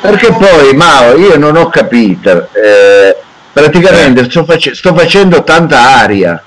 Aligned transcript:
Perché 0.00 0.32
poi, 0.32 0.74
Mao, 0.74 1.16
io 1.16 1.36
non 1.38 1.56
ho 1.56 1.68
capito, 1.68 2.48
eh, 2.52 3.16
praticamente 3.52 4.20
eh. 4.20 4.30
sto, 4.30 4.44
face- 4.44 4.74
sto 4.74 4.94
facendo 4.94 5.42
tanta 5.42 5.80
aria 5.98 6.42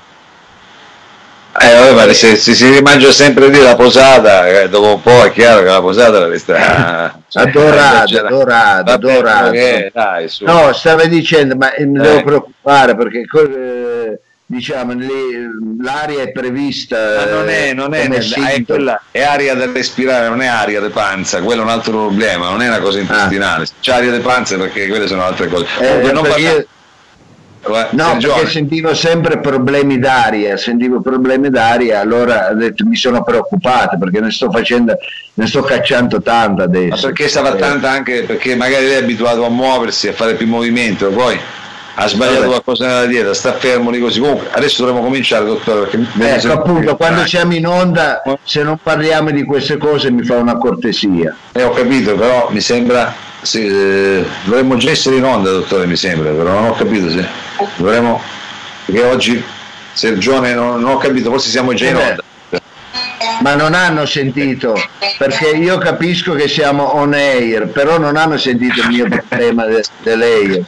eh, 1.60 1.92
vabbè, 1.92 2.12
se, 2.14 2.36
se, 2.36 2.54
si 2.54 2.70
rimangia 2.70 3.10
sempre 3.10 3.48
lì 3.48 3.60
la 3.60 3.74
posata, 3.74 4.46
eh, 4.46 4.68
dopo 4.68 4.94
un 4.94 5.02
po' 5.02 5.24
è 5.24 5.32
chiaro 5.32 5.62
che 5.62 5.68
la 5.68 5.80
posata 5.80 6.20
la 6.20 6.28
resta 6.28 7.12
adorata, 7.32 8.20
adorata, 8.26 8.92
adorata. 8.92 9.50
Dai, 9.50 10.30
no, 10.40 10.72
stava 10.72 11.04
dicendo, 11.06 11.56
ma 11.56 11.74
eh, 11.74 11.84
mi 11.84 11.98
devo 11.98 12.22
preoccupare 12.22 12.94
perché 12.94 13.22
eh, 13.22 14.20
diciamo 14.50 14.94
l'aria 15.78 16.22
è 16.22 16.32
prevista. 16.32 16.96
Ma 16.96 17.24
non 17.26 17.48
è, 17.48 17.72
non 17.74 17.94
è, 17.94 18.08
è, 18.08 18.64
quella, 18.64 19.00
è 19.10 19.22
aria 19.22 19.54
da 19.54 19.70
respirare, 19.70 20.28
non 20.28 20.40
è 20.40 20.46
aria 20.46 20.80
di 20.80 20.88
panza, 20.88 21.42
quello 21.42 21.60
è 21.60 21.64
un 21.64 21.70
altro 21.70 22.06
problema, 22.06 22.48
non 22.48 22.62
è 22.62 22.68
una 22.68 22.80
cosa 22.80 22.98
intestinale. 22.98 23.64
Ah. 23.64 23.68
C'è 23.80 23.92
aria 23.92 24.10
di 24.10 24.20
panza 24.20 24.56
perché 24.56 24.88
quelle 24.88 25.06
sono 25.06 25.22
altre 25.22 25.48
cose. 25.48 25.66
Eh, 25.80 26.12
non 26.12 26.26
parla... 26.26 26.64
No, 27.90 28.16
perché 28.18 28.46
sentivo 28.48 28.94
sempre 28.94 29.40
problemi 29.40 29.98
d'aria, 29.98 30.56
sentivo 30.56 31.02
problemi 31.02 31.50
d'aria, 31.50 32.00
allora 32.00 32.54
detto, 32.54 32.86
mi 32.86 32.96
sono 32.96 33.22
preoccupato 33.22 33.98
perché 33.98 34.20
ne 34.20 34.30
sto 34.30 34.50
facendo, 34.50 34.96
ne 35.34 35.46
sto 35.46 35.62
cacciando 35.62 36.22
tanta 36.22 36.62
adesso. 36.62 36.94
Ma 36.94 37.00
perché 37.12 37.28
stava 37.28 37.54
eh. 37.54 37.58
tanta 37.58 37.90
anche 37.90 38.22
perché 38.22 38.54
magari 38.54 38.86
lei 38.86 38.94
è 38.94 39.02
abituato 39.02 39.44
a 39.44 39.50
muoversi, 39.50 40.08
a 40.08 40.14
fare 40.14 40.34
più 40.34 40.46
movimento, 40.46 41.10
poi 41.10 41.38
ha 42.00 42.06
sbagliato 42.06 42.42
Vabbè. 42.42 42.48
qualcosa 42.50 42.86
nella 42.86 43.06
dieta, 43.06 43.34
sta 43.34 43.54
fermo 43.54 43.90
lì 43.90 43.98
così. 43.98 44.20
Comunque 44.20 44.48
adesso 44.52 44.84
dovremmo 44.84 45.04
cominciare, 45.04 45.44
dottore. 45.46 45.88
Perché 45.88 46.46
ecco 46.46 46.52
appunto, 46.52 46.94
quando 46.94 47.26
siamo 47.26 47.54
in 47.54 47.66
onda, 47.66 48.22
se 48.44 48.62
non 48.62 48.78
parliamo 48.80 49.32
di 49.32 49.42
queste 49.42 49.78
cose 49.78 50.08
mi 50.12 50.22
fa 50.22 50.36
una 50.36 50.56
cortesia. 50.56 51.34
Eh, 51.52 51.64
ho 51.64 51.70
capito, 51.70 52.14
però 52.14 52.48
mi 52.50 52.60
sembra 52.60 53.12
sì, 53.42 53.66
eh, 53.66 54.24
dovremmo 54.44 54.76
già 54.76 54.90
essere 54.90 55.16
in 55.16 55.24
onda, 55.24 55.50
dottore, 55.50 55.86
mi 55.86 55.96
sembra, 55.96 56.30
però 56.30 56.52
non 56.52 56.64
ho 56.66 56.74
capito 56.74 57.10
se 57.10 57.26
dovremmo. 57.76 58.20
Perché 58.84 59.02
oggi 59.02 59.44
Sergione 59.92 60.54
non, 60.54 60.80
non 60.80 60.92
ho 60.92 60.96
capito, 60.98 61.30
forse 61.30 61.50
siamo 61.50 61.74
già 61.74 61.88
in 61.88 61.96
eh 61.96 62.10
onda. 62.10 62.22
Ma 63.40 63.54
non 63.54 63.74
hanno 63.74 64.06
sentito, 64.06 64.74
perché 65.18 65.48
io 65.48 65.78
capisco 65.78 66.34
che 66.34 66.46
siamo 66.46 66.94
on 66.94 67.12
air, 67.12 67.66
però 67.66 67.98
non 67.98 68.16
hanno 68.16 68.38
sentito 68.38 68.80
il 68.82 68.88
mio 68.88 69.08
problema 69.08 69.66
dell'air. 70.02 70.64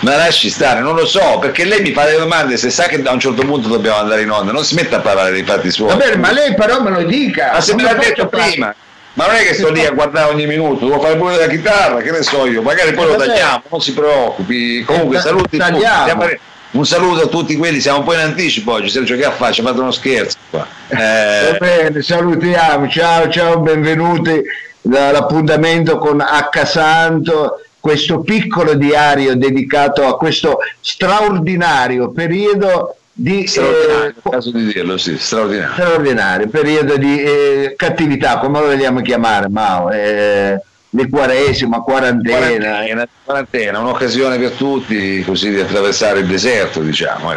Ma 0.00 0.16
lasci 0.16 0.50
stare, 0.50 0.80
non 0.80 0.94
lo 0.94 1.06
so, 1.06 1.38
perché 1.40 1.64
lei 1.64 1.82
mi 1.82 1.92
fa 1.92 2.04
le 2.04 2.16
domande, 2.16 2.56
se 2.56 2.70
sa 2.70 2.84
che 2.84 3.02
da 3.02 3.10
un 3.10 3.20
certo 3.20 3.44
punto 3.44 3.68
dobbiamo 3.68 3.98
andare 3.98 4.22
in 4.22 4.30
onda, 4.30 4.52
non 4.52 4.64
si 4.64 4.74
mette 4.74 4.94
a 4.94 5.00
parlare 5.00 5.32
dei 5.32 5.42
fatti 5.42 5.70
suoi. 5.70 5.88
Va 5.88 5.96
bene, 5.96 6.16
ma 6.16 6.32
lei 6.32 6.54
però 6.54 6.80
me 6.80 6.90
lo 6.90 7.02
dica. 7.02 7.52
Ma 7.52 7.60
se 7.60 7.74
me 7.74 7.82
l'ha 7.82 7.94
detto 7.94 8.26
prima. 8.28 8.74
Ma 9.14 9.26
non 9.26 9.34
è 9.34 9.42
che 9.42 9.52
sto 9.54 9.70
lì 9.70 9.84
a 9.84 9.90
guardare 9.90 10.32
ogni 10.32 10.46
minuto, 10.46 10.86
devo 10.86 10.98
fare 10.98 11.16
pure 11.16 11.36
la 11.36 11.46
chitarra, 11.46 12.00
che 12.00 12.10
ne 12.10 12.22
so 12.22 12.46
io, 12.46 12.62
magari 12.62 12.92
poi 12.92 13.06
lo 13.06 13.16
tagliamo, 13.16 13.64
non 13.68 13.80
si 13.80 13.92
preoccupi. 13.92 14.82
Comunque 14.84 15.20
saluti 15.20 15.58
tutti. 15.58 16.40
Un 16.72 16.86
saluto 16.86 17.24
a 17.24 17.26
tutti 17.26 17.54
quelli, 17.56 17.80
siamo 17.80 17.98
un 17.98 18.04
po' 18.04 18.14
in 18.14 18.20
anticipo 18.20 18.72
oggi, 18.72 18.88
Sergio 18.88 19.14
che 19.16 19.26
affaccia, 19.26 19.62
fate 19.62 19.80
uno 19.80 19.90
scherzo 19.90 20.38
qua. 20.48 20.66
Eh... 20.88 21.50
Va 21.50 21.56
bene, 21.58 22.02
salutiamo, 22.02 22.88
ciao 22.88 23.28
ciao, 23.28 23.58
benvenuti 23.58 24.42
all'appuntamento 24.90 25.98
con 25.98 26.20
H 26.20 26.64
Santo, 26.64 27.61
questo 27.82 28.20
piccolo 28.20 28.74
diario 28.74 29.34
dedicato 29.34 30.06
a 30.06 30.16
questo 30.16 30.58
straordinario 30.78 32.12
periodo 32.12 32.94
di 33.12 33.44
straordinario, 33.48 34.14
eh, 34.24 34.30
caso 34.30 34.52
di 34.52 34.66
dirlo, 34.72 34.96
sì, 34.96 35.18
straordinario. 35.18 35.72
straordinario 35.72 36.48
periodo 36.48 36.96
di 36.96 37.20
eh, 37.20 37.74
cattività, 37.76 38.38
come 38.38 38.60
lo 38.60 38.66
vogliamo 38.66 39.00
chiamare, 39.00 39.48
Mao? 39.48 39.90
Eh, 39.90 40.60
di 40.88 41.08
quaresima, 41.08 41.80
quarantena. 41.80 42.38
quarantena. 42.38 43.08
Quarantena, 43.24 43.78
un'occasione 43.80 44.38
per 44.38 44.52
tutti 44.52 45.24
così 45.24 45.50
di 45.50 45.58
attraversare 45.58 46.20
il 46.20 46.26
deserto, 46.26 46.80
diciamo. 46.80 47.32
Eh. 47.32 47.36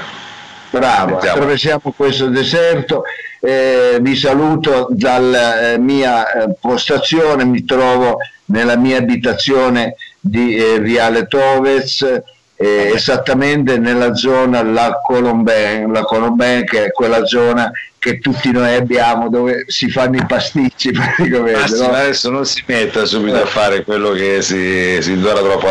Bravo, 0.70 1.14
Mettiamo. 1.16 1.38
attraversiamo 1.38 1.94
questo 1.98 2.28
deserto. 2.28 3.04
Eh, 3.40 3.98
vi 4.00 4.16
saluto 4.16 4.90
dalla 4.92 5.72
eh, 5.72 5.80
mia 5.80 6.32
eh, 6.32 6.56
postazione, 6.60 7.46
mi 7.46 7.66
trovo 7.66 8.18
nella 8.46 8.76
mia 8.76 8.98
abitazione 8.98 9.96
di 10.28 10.56
eh, 10.56 10.80
Viale 10.80 11.28
Tovez 11.28 12.02
eh, 12.58 12.92
esattamente 12.94 13.78
nella 13.78 14.16
zona 14.16 14.64
La 14.64 15.00
Colomben, 15.06 15.92
la 15.92 16.04
Colomben 16.04 16.66
che 16.66 16.86
è 16.86 16.92
quella 16.92 17.26
zona 17.26 17.72
che 18.00 18.20
tutti 18.20 18.52
noi 18.52 18.74
abbiamo 18.74 19.30
dove 19.30 19.66
si 19.68 19.90
fanno 19.90 20.18
i 20.18 20.26
pasticci 20.26 20.92
praticamente. 20.94 21.62
Ah, 21.62 21.68
sì, 21.68 21.82
no? 21.82 21.90
adesso 21.92 22.30
non 22.32 22.46
si 22.46 22.64
metta 22.66 23.06
subito 23.06 23.38
a 23.38 23.42
eh. 23.42 23.46
fare 23.46 23.84
quello 23.84 24.12
che 24.12 24.42
si, 24.42 24.98
si 25.02 25.12
indora 25.12 25.42
troppo. 25.42 25.68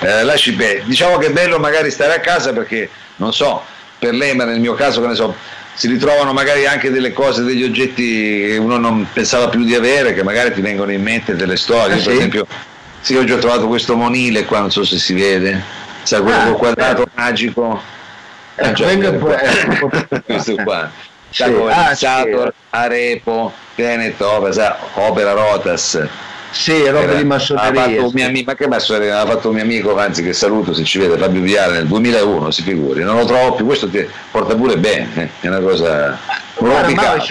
Eh, 0.00 0.24
lasci 0.24 0.52
bene. 0.52 0.82
Diciamo 0.84 1.16
che 1.16 1.28
è 1.28 1.32
bello 1.32 1.58
magari 1.58 1.90
stare 1.90 2.14
a 2.14 2.20
casa 2.20 2.52
perché 2.52 2.90
non 3.16 3.32
so, 3.32 3.62
per 3.98 4.12
lei, 4.12 4.34
ma 4.34 4.44
nel 4.44 4.60
mio 4.60 4.74
caso 4.74 5.00
che 5.00 5.06
ne 5.06 5.14
so, 5.14 5.34
si 5.74 5.88
ritrovano 5.88 6.32
magari 6.32 6.66
anche 6.66 6.90
delle 6.90 7.12
cose, 7.12 7.42
degli 7.44 7.62
oggetti 7.62 8.46
che 8.48 8.56
uno 8.56 8.78
non 8.78 9.06
pensava 9.12 9.48
più 9.48 9.64
di 9.64 9.74
avere, 9.74 10.12
che 10.12 10.22
magari 10.22 10.52
ti 10.52 10.60
vengono 10.60 10.92
in 10.92 11.02
mente 11.02 11.36
delle 11.36 11.56
storie. 11.56 11.98
Ah, 11.98 12.02
per 12.02 12.12
esempio, 12.12 12.46
sì, 13.06 13.14
oggi 13.14 13.30
ho 13.30 13.38
trovato 13.38 13.68
questo 13.68 13.94
monile 13.94 14.44
qua, 14.46 14.58
non 14.58 14.72
so 14.72 14.82
se 14.82 14.98
si 14.98 15.14
vede 15.14 15.62
sai 16.02 16.22
quello 16.22 16.50
ah, 16.50 16.52
quadrato 16.54 17.02
eh. 17.02 17.08
magico 17.14 17.80
eh, 18.56 18.74
cioè, 18.74 18.98
eh, 18.98 20.22
questo 20.26 20.56
qua 20.64 20.90
sì. 21.30 21.44
ah, 21.44 21.94
Sator, 21.94 22.48
sì. 22.48 22.64
Arepo, 22.70 23.52
Veneto, 23.76 24.28
Opera 24.94 25.32
Rotas 25.34 26.04
sì, 26.50 26.88
roba 26.88 27.12
di 27.12 27.24
massoneria. 27.24 27.84
Sì. 27.84 28.22
Amico, 28.22 28.46
ma 28.46 28.54
che 28.54 28.66
massoneria? 28.66 29.22
L'ha 29.22 29.26
fatto 29.26 29.48
un 29.48 29.56
mio 29.56 29.62
amico, 29.62 29.98
anzi 29.98 30.22
che 30.22 30.32
saluto 30.32 30.72
se 30.72 30.84
ci 30.84 30.98
vede, 30.98 31.18
Fabio 31.18 31.42
Viale 31.42 31.74
nel 31.74 31.86
2001, 31.86 32.50
si 32.50 32.62
figuri. 32.62 33.02
Non 33.02 33.16
lo 33.16 33.24
trovo 33.26 33.56
più, 33.56 33.66
questo 33.66 33.88
ti 33.88 34.08
porta 34.30 34.54
pure 34.54 34.78
bene, 34.78 35.08
eh. 35.14 35.28
è 35.40 35.48
una 35.48 35.60
cosa... 35.60 36.18
Guarda, 36.54 36.94
ma, 36.94 37.26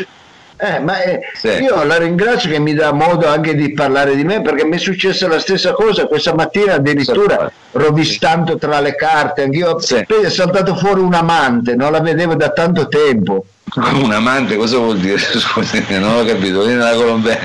eh, 0.65 0.79
ma 0.79 1.01
eh, 1.01 1.19
sì. 1.33 1.47
io 1.47 1.83
la 1.83 1.97
ringrazio 1.97 2.49
che 2.49 2.59
mi 2.59 2.73
dà 2.73 2.91
modo 2.91 3.27
anche 3.27 3.55
di 3.55 3.71
parlare 3.73 4.15
di 4.15 4.23
me 4.23 4.41
perché 4.41 4.65
mi 4.65 4.75
è 4.75 4.79
successa 4.79 5.27
la 5.27 5.39
stessa 5.39 5.73
cosa 5.73 6.07
questa 6.07 6.33
mattina 6.33 6.73
addirittura 6.73 7.51
rovistando 7.71 8.57
tra 8.57 8.79
le 8.79 8.95
carte 8.95 9.43
anch'io 9.43 9.79
sì. 9.79 9.95
è 9.95 10.29
saltato 10.29 10.75
fuori 10.75 11.01
un 11.01 11.13
amante 11.13 11.75
non 11.75 11.91
la 11.91 11.99
vedevo 11.99 12.35
da 12.35 12.49
tanto 12.49 12.87
tempo 12.87 13.45
un 13.75 14.11
amante 14.11 14.55
cosa 14.55 14.77
vuol 14.77 14.97
dire? 14.99 15.17
Scusi, 15.19 15.83
non 15.89 16.17
ho 16.17 16.23
capito, 16.23 16.63
lì 16.63 16.73
nella 16.73 16.93
Colombia. 16.93 17.37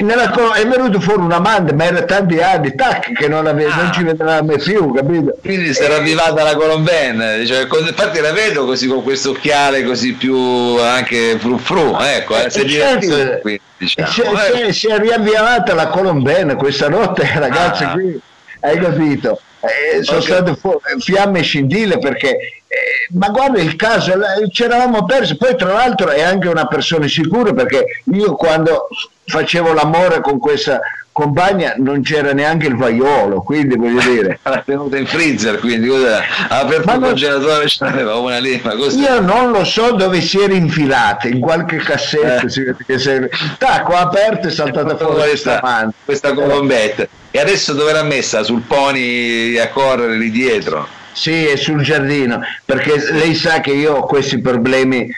Nella, 0.00 0.32
è 0.54 0.66
venuto 0.66 1.00
fuori 1.00 1.20
un 1.20 1.32
amante, 1.32 1.72
ma 1.74 1.84
era 1.84 2.02
tanti 2.04 2.40
anni, 2.40 2.74
tac, 2.74 3.12
che 3.12 3.28
non, 3.28 3.46
ave, 3.46 3.66
ah. 3.66 3.74
non 3.74 3.92
ci 3.92 4.02
vedevamo 4.02 4.46
mai 4.46 4.58
più, 4.58 4.92
capito? 4.92 5.36
Quindi 5.42 5.74
si 5.74 5.82
era 5.82 5.96
avvivata 5.96 6.42
la 6.42 6.54
Colombia, 6.54 7.44
cioè, 7.44 7.66
infatti 7.68 8.20
la 8.20 8.32
vedo 8.32 8.64
così 8.64 8.86
con 8.86 9.02
questo 9.02 9.30
occhiale 9.30 9.84
così 9.84 10.12
più 10.12 10.36
anche 10.80 11.36
fru 11.38 11.58
fru, 11.58 11.96
ecco, 12.00 12.36
eh, 12.36 12.50
si, 12.50 12.68
certo, 12.68 13.40
qui, 13.40 13.60
diciamo. 13.76 14.08
si, 14.08 14.22
eh. 14.22 14.72
si, 14.72 14.86
è 14.86 14.98
riavviata 14.98 15.74
la 15.74 15.88
Colombia 15.88 16.54
questa 16.54 16.88
notte, 16.88 17.28
ragazzi, 17.34 17.84
ah. 17.84 17.90
qui, 17.92 18.20
hai 18.60 18.78
capito? 18.78 19.40
Eh, 19.60 20.02
sono 20.02 20.18
okay. 20.18 20.54
state 20.54 20.58
fiamme 20.98 21.40
scintille 21.40 21.98
perché 21.98 22.36
eh, 22.36 22.62
ma 23.10 23.28
guarda 23.28 23.60
il 23.60 23.76
caso 23.76 24.12
ci 24.50 24.62
eravamo 24.62 25.04
persi 25.04 25.36
poi 25.36 25.56
tra 25.56 25.72
l'altro 25.72 26.08
è 26.08 26.22
anche 26.22 26.48
una 26.48 26.66
persona 26.66 27.06
sicura 27.06 27.52
perché 27.52 28.02
io 28.12 28.34
quando 28.34 28.88
facevo 29.26 29.72
l'amore 29.72 30.20
con 30.20 30.38
questa 30.38 30.80
compagna 31.14 31.74
non 31.78 32.02
c'era 32.02 32.32
neanche 32.32 32.66
il 32.66 32.76
vaiolo, 32.76 33.40
quindi 33.40 33.76
voglio 33.76 34.00
dire. 34.10 34.40
L'ha 34.42 34.62
tenuta 34.66 34.98
in 34.98 35.06
freezer, 35.06 35.60
quindi 35.60 35.86
cosa? 35.86 36.20
Ha 36.48 36.58
aperto 36.58 36.92
il 36.92 37.00
congelatore 37.00 37.68
ce 37.70 37.84
n'aveva 37.84 38.16
una 38.16 38.38
lì, 38.38 38.60
ma 38.62 38.74
così. 38.74 38.98
Io 38.98 39.20
non 39.20 39.52
lo 39.52 39.64
so 39.64 39.92
dove 39.92 40.20
si 40.20 40.40
era 40.40 40.52
infilata, 40.52 41.28
in 41.28 41.38
qualche 41.38 41.76
cassetto, 41.76 42.46
eh. 42.46 42.50
si 42.50 42.64
vede 42.64 42.84
che 42.84 42.98
sei... 42.98 43.28
Tacco, 43.56 43.94
ha 43.94 44.00
aperto 44.00 44.48
e 44.48 44.50
saltata 44.50 44.96
fuori 44.96 45.28
questa, 45.28 45.60
questa, 45.60 45.92
questa 46.04 46.34
colombetta. 46.34 47.06
E 47.30 47.38
adesso 47.38 47.72
dove 47.74 47.92
l'ha 47.92 48.02
messa? 48.02 48.42
Sul 48.42 48.62
pony 48.62 49.56
a 49.56 49.68
correre 49.68 50.16
lì 50.16 50.30
dietro? 50.30 50.86
Sì, 51.14 51.46
è 51.46 51.54
sul 51.54 51.82
giardino, 51.82 52.42
perché 52.64 53.12
lei 53.12 53.36
sa 53.36 53.60
che 53.60 53.70
io 53.70 53.94
ho 53.94 54.06
questi 54.06 54.40
problemi 54.40 55.08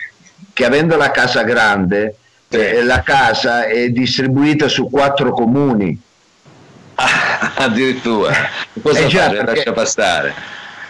che 0.53 0.65
avendo 0.67 0.95
la 0.97 1.11
casa 1.11 1.43
grande 1.43 2.17
sì. 2.49 2.59
eh, 2.59 2.83
la 2.83 3.01
casa 3.03 3.65
è 3.65 3.89
distribuita 3.89 4.69
su 4.69 4.91
quattro 4.91 5.33
comuni. 5.33 5.99
Ah, 6.97 7.53
addirittura, 7.57 8.35
cosa 8.83 9.01
eh 9.01 9.07
già, 9.07 9.31
perché, 9.31 9.45
lascia 9.45 9.73
passare? 9.73 10.35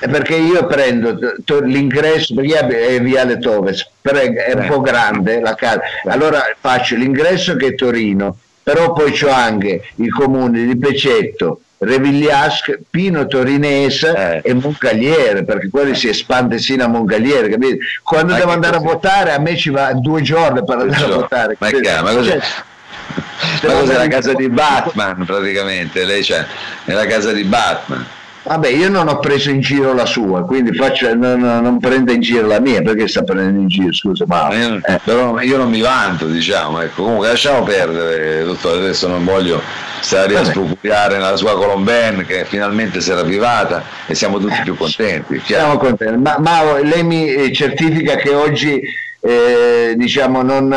Perché 0.01 0.35
io 0.35 0.67
prendo 0.67 1.17
to, 1.45 1.61
l'ingresso, 1.61 2.35
perché 2.35 2.59
è 2.59 3.01
Viale 3.01 3.39
Toves, 3.39 3.89
però 4.01 4.19
è, 4.19 4.33
è 4.33 4.55
un 4.55 4.67
po' 4.67 4.81
grande 4.81 5.41
la 5.41 5.55
casa, 5.55 5.83
allora 6.07 6.43
faccio 6.59 6.97
l'ingresso 6.97 7.55
che 7.55 7.69
è 7.69 7.75
Torino, 7.77 8.39
però 8.61 8.93
poi 8.93 9.17
ho 9.23 9.31
anche 9.31 9.83
i 9.97 10.09
comuni 10.09 10.67
di 10.67 10.77
Pecetto, 10.77 11.61
Revigliasc, 11.79 12.79
Pino 12.89 13.27
Torinese 13.27 14.41
eh. 14.43 14.51
e 14.51 14.55
Moncaliere, 14.55 15.45
perché 15.45 15.69
quelli 15.69 15.95
si 15.95 16.09
espande 16.09 16.59
sino 16.59 16.85
a 16.85 16.89
Moncaliere, 16.89 17.49
capito? 17.49 17.85
Quando 18.03 18.33
ma 18.33 18.39
devo 18.39 18.53
andare 18.53 18.77
così? 18.77 18.89
a 18.89 18.93
votare 18.93 19.33
a 19.33 19.39
me 19.39 19.57
ci 19.57 19.71
va 19.71 19.93
due 19.93 20.23
giorni 20.23 20.65
per 20.65 20.79
andare 20.79 21.05
a 21.05 21.09
votare. 21.09 21.57
Ma, 21.59 21.71
chiaro, 21.71 22.03
ma 22.03 22.13
così... 22.13 22.41
Cioè, 23.61 23.73
Ma 23.73 23.81
cos'è 23.81 23.97
la 23.97 24.09
casa 24.09 24.35
di 24.35 24.49
Batman 24.49 25.25
praticamente? 25.25 26.05
Lei 26.05 26.23
c'è, 26.23 26.45
è 26.85 26.93
la 26.93 27.07
casa 27.07 27.33
di 27.33 27.45
Batman. 27.45 28.05
Vabbè, 28.47 28.69
io 28.69 28.89
non 28.89 29.09
ho 29.09 29.19
preso 29.19 29.51
in 29.51 29.61
giro 29.61 29.93
la 29.93 30.07
sua, 30.07 30.45
quindi 30.45 30.73
faccio, 30.73 31.13
non, 31.17 31.41
non 31.41 31.81
prenda 31.81 32.13
in 32.13 32.21
giro 32.21 32.47
la 32.47 32.61
mia, 32.61 32.81
perché 32.81 33.09
sta 33.09 33.25
prendendo 33.25 33.63
in 33.63 33.67
giro, 33.67 33.93
scusa, 33.93 34.25
ma... 34.29 34.55
Io, 34.55 34.77
eh. 34.85 35.01
Però 35.03 35.41
io 35.41 35.57
non 35.57 35.69
mi 35.69 35.81
vanto, 35.81 36.27
diciamo, 36.27 36.81
ecco, 36.81 37.03
comunque 37.03 37.27
lasciamo 37.27 37.65
perdere, 37.65 38.45
dottore, 38.45 38.79
adesso 38.79 39.09
non 39.09 39.25
voglio 39.25 39.61
stare 39.99 40.37
a 40.37 40.45
spugliare 40.45 41.17
nella 41.17 41.35
sua 41.35 41.57
Colomben 41.57 42.25
che 42.25 42.45
finalmente 42.45 43.01
si 43.01 43.11
è 43.11 43.15
ravvivata 43.15 43.83
e 44.07 44.15
siamo 44.15 44.39
tutti 44.39 44.61
più 44.63 44.77
contenti. 44.77 45.43
Siamo 45.45 45.77
contenti, 45.77 46.21
ma, 46.21 46.37
ma 46.39 46.79
lei 46.81 47.03
mi 47.03 47.53
certifica 47.53 48.15
che 48.15 48.33
oggi 48.33 48.81
eh, 49.21 49.95
diciamo 49.97 50.43
non, 50.43 50.69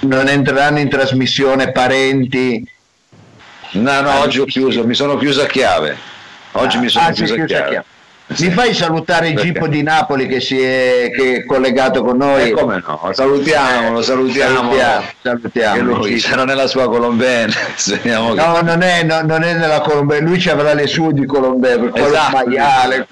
non 0.00 0.28
entreranno 0.28 0.78
in 0.78 0.88
trasmissione 0.88 1.72
parenti? 1.72 2.64
No, 3.70 4.00
no, 4.00 4.20
oggi 4.20 4.38
ho 4.38 4.44
chiuso, 4.44 4.86
mi 4.86 4.94
sono 4.94 5.16
chiuso 5.16 5.42
a 5.42 5.46
chiave. 5.46 6.16
Oggi 6.52 6.76
ah, 6.76 6.80
mi 6.80 6.88
sono 6.88 7.06
ah, 7.06 7.10
chiuso, 7.10 7.34
Mi 8.28 8.50
fai 8.50 8.74
salutare 8.74 9.30
il 9.30 9.38
Gippo 9.38 9.66
di 9.68 9.82
Napoli 9.82 10.26
che, 10.26 10.40
si 10.40 10.60
è, 10.60 11.10
che 11.14 11.36
è 11.36 11.44
collegato 11.46 12.04
con 12.04 12.18
noi? 12.18 12.50
Eh, 12.50 12.50
come 12.50 12.82
no, 12.86 13.10
salutiamolo, 13.10 14.02
salutiamo. 14.02 14.54
Salutiamo, 14.54 15.02
salutiamo 15.22 15.82
lui 15.94 16.18
sarà 16.18 16.44
nella 16.44 16.66
sua 16.66 16.88
Colombene. 16.90 17.52
no, 18.04 18.60
non 18.60 18.82
è, 18.82 19.02
no, 19.02 19.22
non 19.22 19.42
è 19.42 19.54
nella 19.54 19.80
Colombene, 19.80 20.26
lui 20.26 20.38
ci 20.38 20.50
avrà 20.50 20.74
le 20.74 20.86
sue 20.86 21.14
di 21.14 21.24
Colombene, 21.24 21.88
per 21.88 22.02
esatto. 22.02 22.36
maiale, 22.36 23.06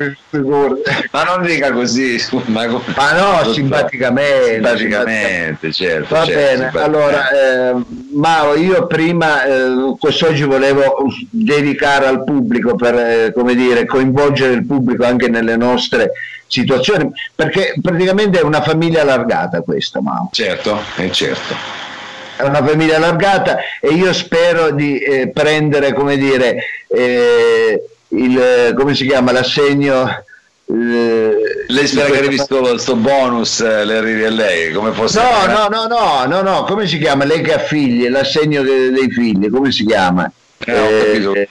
Ma 1.10 1.22
non 1.24 1.46
dica 1.46 1.72
così, 1.72 2.22
ma, 2.46 2.66
ma 2.66 3.12
no, 3.12 3.52
simpaticamente. 3.52 4.54
Simpaticamente, 4.54 5.72
certo. 5.72 6.14
Va 6.14 6.24
certo, 6.24 6.68
bene, 6.70 6.84
allora, 6.84 7.30
eh, 7.30 7.74
Mao, 8.12 8.54
io 8.54 8.86
prima, 8.86 9.44
eh, 9.44 9.96
quest'oggi 9.98 10.44
volevo 10.44 10.82
dedicare 11.30 12.06
al 12.06 12.22
pubblico 12.22 12.74
per, 12.74 12.94
eh, 12.94 13.32
come 13.34 13.54
dire, 13.54 13.86
coinvolgere 13.86 14.52
il 14.52 14.66
pubblico 14.66 15.04
anche 15.06 15.28
nelle 15.28 15.56
nostre 15.56 16.12
situazioni, 16.46 17.10
perché 17.34 17.74
praticamente 17.80 18.40
è 18.40 18.42
una 18.42 18.62
famiglia 18.62 19.02
allargata 19.02 19.62
questa, 19.62 20.00
Mao. 20.00 20.28
Certo, 20.32 20.80
è 20.96 21.08
certo. 21.10 21.54
È 22.36 22.42
una 22.42 22.64
famiglia 22.64 22.96
allargata 22.96 23.58
e 23.80 23.88
io 23.88 24.12
spero 24.12 24.70
di 24.70 24.98
eh, 24.98 25.28
prendere, 25.28 25.94
come 25.94 26.16
dire, 26.18 26.58
eh, 26.88 27.82
il, 28.08 28.74
come 28.76 28.94
si 28.94 29.06
chiama, 29.06 29.32
l'assegno... 29.32 30.24
Eh, 30.68 31.64
lei 31.68 31.86
spera 31.86 32.10
che 32.10 32.18
arrivi 32.18 32.36
questo 32.36 32.96
bonus, 32.96 33.60
eh, 33.60 33.84
le 33.84 33.96
arrivi 33.98 34.24
a 34.24 34.30
lei, 34.30 34.72
come 34.72 34.90
fosse... 34.92 35.20
No, 35.20 35.46
no, 35.46 35.68
no, 35.68 35.86
no, 35.86 36.24
no, 36.26 36.42
no, 36.42 36.64
come 36.64 36.86
si 36.86 36.98
chiama? 36.98 37.24
Lei 37.24 37.40
che 37.40 37.54
ha 37.54 37.58
figli, 37.58 38.08
l'assegno 38.08 38.62
dei, 38.62 38.90
dei 38.90 39.10
figli, 39.10 39.48
come 39.48 39.70
si 39.70 39.86
chiama? 39.86 40.30
Eh, 40.64 41.46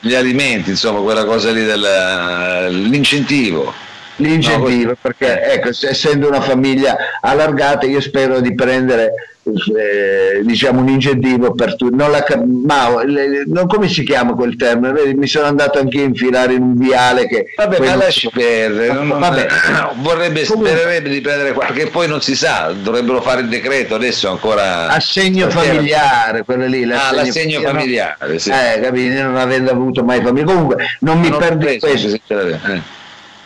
gli 0.00 0.14
alimenti, 0.14 0.70
insomma, 0.70 1.00
quella 1.00 1.24
cosa 1.24 1.50
lì 1.50 1.64
dell'incentivo. 1.64 3.74
L'incentivo, 4.16 4.90
no, 4.90 4.96
perché 5.00 5.42
ecco, 5.42 5.68
essendo 5.68 6.28
una 6.28 6.40
famiglia 6.40 6.96
allargata, 7.20 7.86
io 7.86 8.00
spero 8.00 8.40
di 8.40 8.54
prendere 8.54 9.36
eh, 9.54 10.42
diciamo 10.42 10.80
un 10.80 10.88
incentivo 10.88 11.52
per 11.52 11.76
tutti. 11.76 11.94
Non, 11.94 12.10
la, 12.10 12.24
ma, 12.64 13.02
le, 13.04 13.44
non 13.46 13.66
come 13.66 13.88
si 13.88 14.04
chiama 14.04 14.34
quel 14.34 14.56
termine? 14.56 15.14
Mi 15.14 15.26
sono 15.26 15.46
andato 15.46 15.78
anche 15.78 16.00
a 16.00 16.04
infilare 16.04 16.54
in 16.54 16.62
un 16.62 16.76
viale 16.76 17.26
che. 17.26 17.46
Vabbè, 17.56 17.78
ma 17.80 17.94
lasci 17.94 18.28
perdere. 18.32 18.92
Vabbè. 18.92 19.46
vorrebbe, 19.96 20.44
Comunque, 20.44 20.70
spererebbe 20.70 21.08
di 21.08 21.20
prendere 21.20 21.52
qualche, 21.52 21.86
poi 21.88 22.08
non 22.08 22.20
si 22.20 22.36
sa, 22.36 22.72
dovrebbero 22.72 23.20
fare 23.20 23.40
il 23.42 23.48
decreto 23.48 23.94
adesso 23.94 24.28
ancora. 24.30 24.88
Assegno 24.88 25.48
familiare, 25.50 26.44
quello 26.44 26.66
lì. 26.66 26.84
L'assegno, 26.84 27.20
ah, 27.20 27.24
l'assegno 27.24 27.60
familiare, 27.60 28.16
no? 28.32 28.38
sì. 28.38 28.50
Eh, 28.50 28.80
capito, 28.80 29.22
non 29.22 29.36
avendo 29.36 29.70
avuto 29.70 30.04
mai 30.04 30.20
famiglia. 30.22 30.46
Comunque, 30.46 30.76
non 31.00 31.20
mi 31.20 31.28
non 31.30 31.38
perdo 31.38 31.66
questo. 31.78 32.38
Eh. 32.38 32.96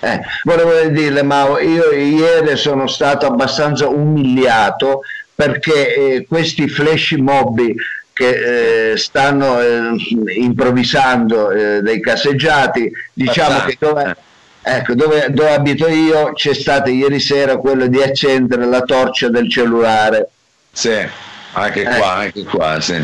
Eh, 0.04 0.20
volevo 0.42 0.72
dirle, 0.88 1.22
ma 1.22 1.60
io 1.60 1.92
ieri 1.92 2.56
sono 2.56 2.88
stato 2.88 3.24
abbastanza 3.24 3.86
umiliato 3.86 5.02
perché 5.34 5.94
eh, 5.94 6.26
questi 6.26 6.68
flash 6.68 7.12
mob 7.12 7.60
che 8.12 8.92
eh, 8.92 8.96
stanno 8.96 9.60
eh, 9.60 9.96
improvvisando 10.36 11.50
eh, 11.50 11.80
dei 11.80 12.00
caseggiati, 12.00 12.90
diciamo 13.12 13.60
che 13.60 13.76
dove, 13.78 14.16
ecco, 14.60 14.94
dove, 14.94 15.28
dove, 15.30 15.54
abito 15.54 15.88
io 15.88 16.32
c'è 16.34 16.52
stato 16.52 16.90
ieri 16.90 17.18
sera 17.18 17.56
quello 17.56 17.86
di 17.86 18.02
accendere 18.02 18.66
la 18.66 18.82
torcia 18.82 19.28
del 19.28 19.50
cellulare. 19.50 20.28
Sì, 20.70 20.94
anche 21.52 21.82
qua, 21.82 21.94
ecco. 21.94 22.04
anche 22.04 22.44
qua, 22.44 22.80
sì. 22.80 23.02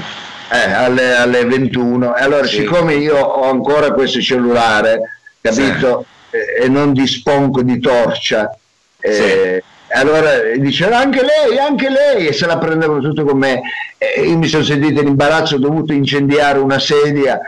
Eh, 0.51 0.73
alle, 0.73 1.17
alle, 1.17 1.45
21. 1.45 2.13
Allora, 2.13 2.47
sì. 2.47 2.57
siccome 2.57 2.95
io 2.95 3.17
ho 3.17 3.51
ancora 3.51 3.93
questo 3.93 4.21
cellulare, 4.21 5.01
capito, 5.41 6.05
sì. 6.31 6.37
e, 6.37 6.65
e 6.65 6.69
non 6.69 6.93
dispongo 6.93 7.63
di 7.63 7.79
torcia, 7.81 8.55
sì 9.01 9.63
allora 9.91 10.31
diceva 10.57 10.99
anche 10.99 11.21
lei, 11.21 11.59
anche 11.59 11.89
lei, 11.89 12.27
e 12.29 12.33
se 12.33 12.47
la 12.47 12.59
prendevano 12.59 13.01
tutto 13.01 13.25
con 13.25 13.39
me. 13.39 13.63
E 13.97 14.23
io 14.23 14.37
mi 14.39 14.47
sono 14.47 14.63
sentito 14.63 15.01
in 15.01 15.09
imbarazzo, 15.09 15.57
ho 15.57 15.59
dovuto 15.59 15.93
incendiare 15.93 16.59
una 16.59 16.79
sedia. 16.79 17.41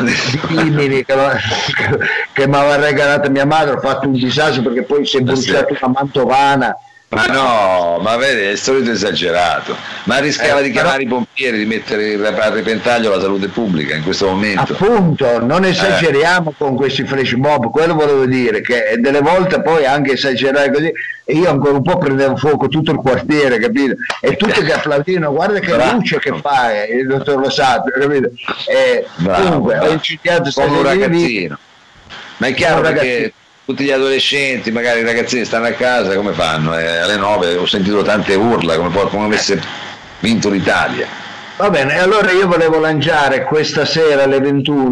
Di 0.00 1.04
che, 1.04 1.04
che 2.32 2.48
mi 2.48 2.56
aveva 2.56 2.76
regalato 2.76 3.30
mia 3.30 3.46
madre, 3.46 3.74
ho 3.76 3.80
fatto 3.80 4.08
un 4.08 4.14
disastro 4.14 4.62
perché 4.62 4.82
poi 4.82 5.06
si 5.06 5.18
è 5.18 5.20
bruciata 5.20 5.76
una 5.80 5.92
mantovana 5.96 6.76
ma 7.08 7.26
no, 7.26 7.98
ma 8.02 8.16
vedi, 8.16 8.42
è 8.42 8.50
il 8.50 8.58
solito 8.58 8.90
esagerato. 8.90 9.76
Ma 10.04 10.18
rischiava 10.18 10.58
eh, 10.58 10.64
di 10.64 10.70
chiamare 10.72 11.04
però... 11.04 11.08
i 11.08 11.08
pompieri, 11.08 11.58
di 11.58 11.64
mettere 11.64 12.14
a 12.14 12.48
repentaglio 12.50 13.10
la 13.10 13.20
salute 13.20 13.46
pubblica 13.46 13.94
in 13.94 14.02
questo 14.02 14.26
momento. 14.26 14.72
Appunto, 14.72 15.44
non 15.44 15.64
eh. 15.64 15.68
esageriamo 15.68 16.50
eh. 16.50 16.54
con 16.58 16.74
questi 16.74 17.06
flash 17.06 17.32
mob, 17.32 17.70
quello 17.70 17.94
volevo 17.94 18.26
dire, 18.26 18.60
che 18.60 18.96
delle 18.98 19.20
volte 19.20 19.62
poi 19.62 19.86
anche 19.86 20.12
esagerare 20.12 20.72
così, 20.72 20.92
e 21.24 21.34
io 21.34 21.48
ancora 21.48 21.74
un 21.74 21.82
po' 21.82 21.96
prendevo 21.96 22.36
fuoco 22.36 22.66
tutto 22.66 22.90
il 22.90 22.98
quartiere, 22.98 23.58
capito? 23.58 23.94
E 24.20 24.36
tutti 24.36 24.62
che 24.62 24.72
applaudivano, 24.72 25.32
guarda 25.32 25.60
che 25.60 25.74
bravo. 25.74 25.92
luce 25.92 26.18
che 26.18 26.34
fa, 26.40 26.72
eh, 26.72 26.96
il 26.96 27.06
dottor 27.06 27.38
Lo 27.38 27.50
Sapio, 27.50 27.92
capito? 28.00 28.30
E, 28.68 29.06
bravo, 29.16 29.42
comunque, 29.44 29.74
bravo. 29.74 29.90
ho 29.90 29.92
incendiato 29.92 30.50
un 30.56 30.82
ragazzino. 30.82 31.58
Ma 32.38 32.48
è 32.48 32.54
chiaro 32.54 32.82
che 32.92 33.32
tutti 33.66 33.82
gli 33.82 33.90
adolescenti, 33.90 34.70
magari 34.70 35.00
i 35.00 35.04
ragazzini 35.04 35.44
stanno 35.44 35.66
a 35.66 35.72
casa, 35.72 36.14
come 36.14 36.32
fanno? 36.32 36.78
Eh, 36.78 36.98
alle 36.98 37.16
9 37.16 37.56
ho 37.56 37.66
sentito 37.66 38.00
tante 38.02 38.34
urla, 38.34 38.76
come, 38.76 38.90
come 39.08 39.24
avesse 39.24 39.60
vinto 40.20 40.48
l'Italia. 40.48 41.08
Va 41.56 41.68
bene, 41.68 41.98
allora 41.98 42.30
io 42.30 42.46
volevo 42.46 42.78
lanciare 42.78 43.42
questa 43.42 43.84
sera 43.84 44.22
alle 44.22 44.38
21 44.38 44.88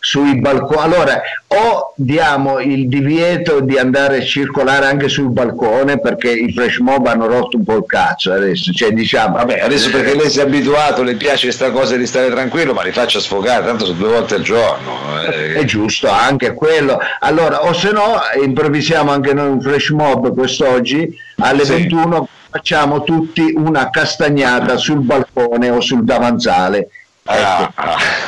sui 0.00 0.38
balconi. 0.38 0.80
Allora, 0.80 1.20
o 1.48 1.92
diamo 1.96 2.60
il 2.60 2.88
divieto 2.88 3.60
di 3.60 3.76
andare 3.78 4.18
a 4.18 4.22
circolare 4.22 4.86
anche 4.86 5.08
sul 5.08 5.30
balcone 5.30 5.98
perché 5.98 6.30
i 6.30 6.52
flash 6.52 6.78
mob 6.78 7.06
hanno 7.06 7.26
rotto 7.26 7.56
un 7.56 7.64
po' 7.64 7.76
il 7.76 7.84
cazzo 7.86 8.32
adesso, 8.32 8.72
cioè 8.72 8.90
diciamo... 8.90 9.36
Vabbè, 9.36 9.60
adesso 9.60 9.90
perché 9.90 10.14
lei 10.14 10.30
si 10.30 10.38
è 10.38 10.42
abituato, 10.42 11.02
le 11.02 11.16
piace 11.16 11.46
questa 11.46 11.70
cosa 11.70 11.96
di 11.96 12.06
stare 12.06 12.30
tranquillo, 12.30 12.72
ma 12.72 12.82
li 12.82 12.92
faccia 12.92 13.20
sfogare, 13.20 13.64
tanto 13.64 13.84
sono 13.86 13.98
due 13.98 14.08
volte 14.08 14.36
al 14.36 14.42
giorno. 14.42 15.20
Eh. 15.30 15.54
È 15.54 15.64
giusto, 15.64 16.08
anche 16.08 16.54
quello. 16.54 16.98
Allora, 17.20 17.64
o 17.64 17.72
se 17.72 17.90
no, 17.90 18.20
improvvisiamo 18.42 19.10
anche 19.10 19.32
noi 19.32 19.48
un 19.48 19.60
flash 19.60 19.90
mob 19.90 20.32
quest'oggi 20.32 21.16
alle 21.38 21.64
sì. 21.64 21.72
21 21.72 22.28
facciamo 22.50 23.02
tutti 23.02 23.52
una 23.54 23.90
castagnata 23.90 24.78
sul 24.78 25.00
balcone 25.00 25.68
o 25.68 25.80
sul 25.80 26.02
davanzale 26.04 26.88
Ah, 27.30 27.70
ecco. 27.70 27.82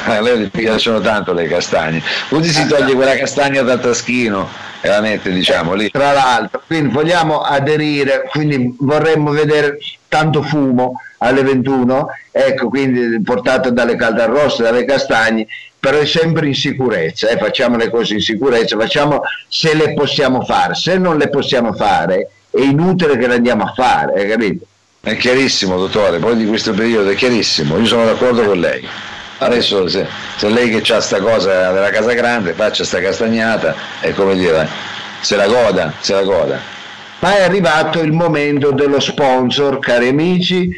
a 0.12 0.20
lei 0.20 0.38
le 0.38 0.48
piacciono 0.48 1.00
tanto 1.00 1.32
le 1.32 1.46
castagne. 1.46 2.02
Così 2.28 2.50
si 2.50 2.66
toglie 2.66 2.94
quella 2.94 3.16
castagna 3.16 3.62
dal 3.62 3.80
taschino 3.80 4.48
e 4.82 4.88
la 4.88 5.00
mette, 5.00 5.30
diciamo, 5.30 5.74
lì. 5.74 5.90
Tra 5.90 6.12
l'altro, 6.12 6.62
quindi 6.66 6.92
vogliamo 6.92 7.40
aderire, 7.40 8.28
quindi 8.30 8.74
vorremmo 8.78 9.30
vedere 9.30 9.78
tanto 10.08 10.42
fumo 10.42 11.00
alle 11.18 11.42
21, 11.42 12.08
ecco, 12.30 12.68
quindi 12.68 13.20
portato 13.22 13.70
dalle 13.70 13.96
caldarrosse, 13.96 14.62
dalle 14.62 14.84
castagne, 14.84 15.46
però 15.78 15.98
è 15.98 16.06
sempre 16.06 16.46
in 16.46 16.54
sicurezza, 16.54 17.28
eh, 17.28 17.38
facciamo 17.38 17.76
le 17.76 17.90
cose 17.90 18.14
in 18.14 18.20
sicurezza, 18.20 18.76
facciamo 18.76 19.22
se 19.48 19.74
le 19.74 19.94
possiamo 19.94 20.42
fare, 20.44 20.74
se 20.74 20.98
non 20.98 21.16
le 21.16 21.28
possiamo 21.28 21.72
fare 21.72 22.28
è 22.50 22.60
inutile 22.60 23.16
che 23.16 23.28
le 23.28 23.34
andiamo 23.34 23.64
a 23.64 23.72
fare, 23.72 24.20
hai 24.20 24.28
capito? 24.28 24.66
È 25.02 25.16
chiarissimo, 25.16 25.78
dottore, 25.78 26.18
poi 26.18 26.36
di 26.36 26.44
questo 26.44 26.72
periodo 26.72 27.08
è 27.08 27.14
chiarissimo, 27.14 27.78
io 27.78 27.86
sono 27.86 28.04
d'accordo 28.04 28.44
con 28.44 28.60
lei. 28.60 28.86
Adesso 29.38 29.88
se, 29.88 30.06
se 30.36 30.48
lei 30.50 30.68
che 30.68 30.92
ha 30.92 31.00
sta 31.00 31.20
cosa 31.20 31.72
della 31.72 31.88
casa 31.88 32.12
grande 32.12 32.52
faccia 32.52 32.84
sta 32.84 33.00
castagnata 33.00 33.74
e 34.02 34.12
come 34.12 34.36
dire, 34.36 34.68
se 35.20 35.36
la 35.36 35.46
goda, 35.46 35.94
se 36.00 36.12
la 36.12 36.22
goda. 36.22 36.60
Ma 37.20 37.36
è 37.38 37.42
arrivato 37.42 38.00
il 38.00 38.12
momento 38.12 38.72
dello 38.72 39.00
sponsor, 39.00 39.78
cari 39.78 40.08
amici. 40.08 40.70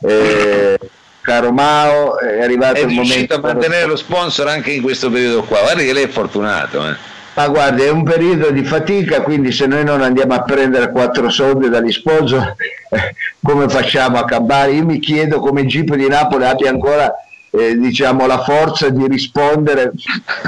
Eh, 0.00 0.78
caro 1.22 1.52
Mao, 1.52 2.18
è 2.18 2.42
arrivato 2.42 2.74
è 2.74 2.80
il 2.80 2.88
momento. 2.88 3.34
a 3.34 3.40
mantenere 3.40 3.86
lo 3.86 3.96
sponsor 3.96 4.48
anche 4.48 4.72
in 4.72 4.82
questo 4.82 5.10
periodo 5.10 5.44
qua. 5.44 5.60
Guarda 5.60 5.82
che 5.82 5.92
lei 5.94 6.04
è 6.04 6.08
fortunato. 6.08 6.86
Eh. 6.86 6.96
Ma 7.34 7.48
guardi, 7.48 7.82
è 7.82 7.90
un 7.90 8.02
periodo 8.02 8.50
di 8.50 8.62
fatica, 8.62 9.22
quindi 9.22 9.52
se 9.52 9.66
noi 9.66 9.84
non 9.84 10.02
andiamo 10.02 10.34
a 10.34 10.42
prendere 10.42 10.90
quattro 10.90 11.30
soldi 11.30 11.70
dagli 11.70 11.90
sponsor, 11.90 12.54
come 13.42 13.68
facciamo 13.68 14.18
a 14.18 14.24
campare? 14.24 14.72
Io 14.72 14.84
mi 14.84 14.98
chiedo 14.98 15.40
come 15.40 15.62
il 15.62 15.68
Jeep 15.68 15.94
di 15.94 16.08
Napoli 16.08 16.44
abbia 16.44 16.68
ancora 16.68 17.10
eh, 17.50 17.76
diciamo, 17.78 18.26
la 18.26 18.42
forza 18.42 18.90
di 18.90 19.06
rispondere, 19.06 19.92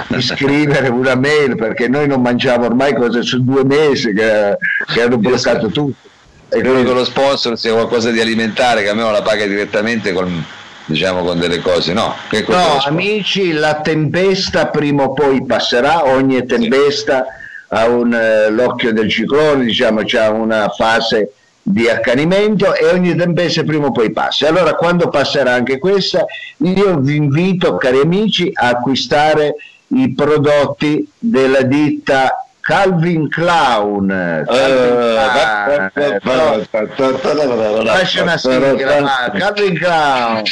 di 0.08 0.20
scrivere 0.20 0.88
una 0.88 1.14
mail, 1.14 1.56
perché 1.56 1.88
noi 1.88 2.06
non 2.06 2.20
mangiamo 2.20 2.66
ormai 2.66 2.94
cose 2.94 3.22
su 3.22 3.42
due 3.42 3.64
mesi 3.64 4.12
che, 4.12 4.58
che 4.92 5.02
hanno 5.02 5.16
bloccato 5.16 5.68
tutto. 5.68 6.08
E 6.48 6.60
credo 6.60 6.84
che 6.84 6.92
lo 6.92 7.04
sponsor 7.04 7.58
sia 7.58 7.72
qualcosa 7.72 8.10
di 8.10 8.20
alimentare, 8.20 8.82
che 8.82 8.90
a 8.90 8.94
me 8.94 9.10
la 9.10 9.22
paga 9.22 9.46
direttamente 9.46 10.12
con 10.12 10.44
diciamo 10.86 11.22
con 11.22 11.38
delle 11.38 11.60
cose 11.60 11.92
no? 11.92 12.14
No 12.48 12.78
amici 12.84 13.52
la 13.52 13.80
tempesta 13.80 14.66
prima 14.66 15.04
o 15.04 15.12
poi 15.12 15.44
passerà 15.44 16.04
ogni 16.06 16.44
tempesta 16.44 17.24
sì. 17.24 17.74
ha 17.74 17.86
un, 17.86 18.12
eh, 18.12 18.50
l'occhio 18.50 18.92
del 18.92 19.08
ciclone 19.08 19.64
diciamo 19.64 20.02
c'è 20.02 20.28
una 20.28 20.68
fase 20.68 21.32
di 21.66 21.88
accanimento 21.88 22.74
e 22.74 22.84
ogni 22.88 23.14
tempesta 23.14 23.62
prima 23.62 23.86
o 23.86 23.90
poi 23.90 24.12
passa. 24.12 24.48
Allora 24.48 24.74
quando 24.74 25.08
passerà 25.08 25.54
anche 25.54 25.78
questa 25.78 26.26
io 26.58 26.98
vi 26.98 27.16
invito 27.16 27.76
cari 27.76 28.00
amici 28.00 28.50
a 28.52 28.68
acquistare 28.68 29.56
i 29.88 30.12
prodotti 30.12 31.08
della 31.18 31.62
ditta 31.62 32.46
Calvin 32.64 33.28
Clown. 33.28 34.08
Lascia 37.82 38.22
una 38.22 38.38
sigla, 38.38 39.30
Calvin 39.36 39.74
Clown. 39.74 40.42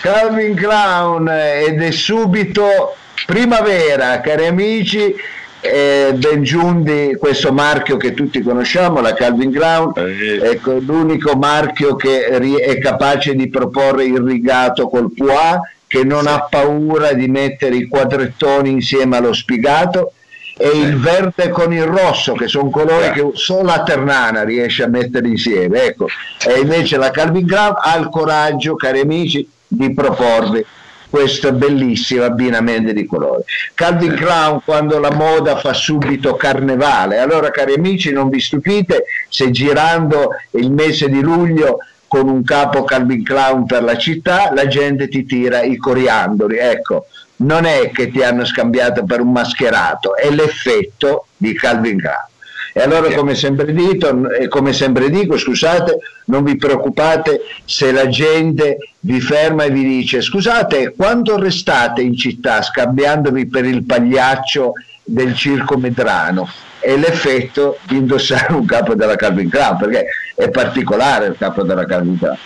Calvin 0.00 0.54
Clown 0.56 1.28
ed 1.28 1.80
è 1.82 1.90
subito 1.92 2.96
primavera, 3.26 4.20
cari 4.20 4.46
amici 4.46 5.14
eh, 5.60 6.12
Ben 6.14 6.42
Giundi, 6.42 7.16
questo 7.18 7.52
marchio 7.52 7.96
che 7.96 8.14
tutti 8.14 8.40
conosciamo, 8.42 9.00
la 9.00 9.14
Calvin 9.14 9.50
Ground, 9.50 9.96
eh. 9.96 10.38
è 10.40 10.48
ecco, 10.50 10.78
l'unico 10.78 11.34
marchio 11.34 11.96
che 11.96 12.26
è 12.26 12.78
capace 12.78 13.34
di 13.34 13.48
proporre 13.48 14.04
il 14.04 14.20
rigato 14.20 14.88
col 14.88 15.12
pois, 15.12 15.58
che 15.86 16.04
non 16.04 16.22
sì. 16.22 16.28
ha 16.28 16.46
paura 16.48 17.12
di 17.12 17.28
mettere 17.28 17.76
i 17.76 17.88
quadrettoni 17.88 18.70
insieme 18.70 19.16
allo 19.16 19.32
spigato 19.32 20.12
e 20.60 20.68
il 20.68 20.98
verde 20.98 21.50
con 21.50 21.72
il 21.72 21.84
rosso 21.84 22.34
che 22.34 22.48
sono 22.48 22.68
colori 22.68 23.06
eh. 23.06 23.10
che 23.12 23.30
solo 23.34 23.62
la 23.62 23.84
Ternana 23.84 24.42
riesce 24.42 24.82
a 24.82 24.88
mettere 24.88 25.28
insieme 25.28 25.84
ecco. 25.84 26.06
e 26.44 26.60
invece 26.60 26.96
la 26.96 27.10
Calvin 27.10 27.46
Ground 27.46 27.76
ha 27.80 27.96
il 27.96 28.08
coraggio 28.08 28.74
cari 28.74 29.00
amici 29.00 29.48
di 29.68 29.94
proporvi 29.94 30.64
questo 31.08 31.52
bellissimo 31.52 32.24
abbinamento 32.24 32.92
di 32.92 33.06
colori. 33.06 33.42
Calvin 33.74 34.14
Clown 34.14 34.60
quando 34.64 34.98
la 34.98 35.10
moda 35.10 35.56
fa 35.56 35.72
subito 35.72 36.36
carnevale, 36.36 37.18
allora 37.18 37.50
cari 37.50 37.74
amici 37.74 38.10
non 38.10 38.28
vi 38.28 38.40
stupite 38.40 39.04
se 39.28 39.50
girando 39.50 40.30
il 40.52 40.70
mese 40.70 41.08
di 41.08 41.20
luglio 41.20 41.78
con 42.06 42.28
un 42.28 42.42
capo 42.42 42.84
Calvin 42.84 43.22
Clown 43.22 43.66
per 43.66 43.82
la 43.82 43.96
città 43.98 44.50
la 44.54 44.66
gente 44.66 45.08
ti 45.08 45.26
tira 45.26 45.62
i 45.62 45.76
coriandoli, 45.76 46.56
ecco, 46.56 47.06
non 47.36 47.66
è 47.66 47.90
che 47.90 48.10
ti 48.10 48.22
hanno 48.22 48.44
scambiato 48.44 49.04
per 49.04 49.20
un 49.20 49.30
mascherato, 49.30 50.16
è 50.16 50.30
l'effetto 50.30 51.26
di 51.36 51.54
Calvin 51.54 51.98
Clown. 51.98 52.36
E 52.78 52.82
allora, 52.82 53.12
come 53.12 53.34
sempre, 53.34 53.72
dito, 53.72 54.20
come 54.48 54.72
sempre 54.72 55.10
dico, 55.10 55.36
scusate, 55.36 55.98
non 56.26 56.44
vi 56.44 56.56
preoccupate 56.56 57.40
se 57.64 57.90
la 57.90 58.06
gente 58.06 58.92
vi 59.00 59.20
ferma 59.20 59.64
e 59.64 59.70
vi 59.70 59.82
dice 59.82 60.20
scusate, 60.20 60.94
quando 60.96 61.36
restate 61.40 62.02
in 62.02 62.16
città 62.16 62.62
scambiandovi 62.62 63.48
per 63.48 63.64
il 63.64 63.84
pagliaccio 63.84 64.74
del 65.02 65.34
circo 65.34 65.76
Medrano? 65.76 66.48
È 66.78 66.96
l'effetto 66.96 67.78
di 67.82 67.96
indossare 67.96 68.52
un 68.52 68.64
capo 68.64 68.94
della 68.94 69.16
Calvin 69.16 69.48
Klein, 69.48 69.76
perché 69.76 70.06
è 70.36 70.48
particolare 70.48 71.26
il 71.26 71.34
capo 71.36 71.64
della 71.64 71.84
Calvin 71.84 72.16
Klein. 72.16 72.36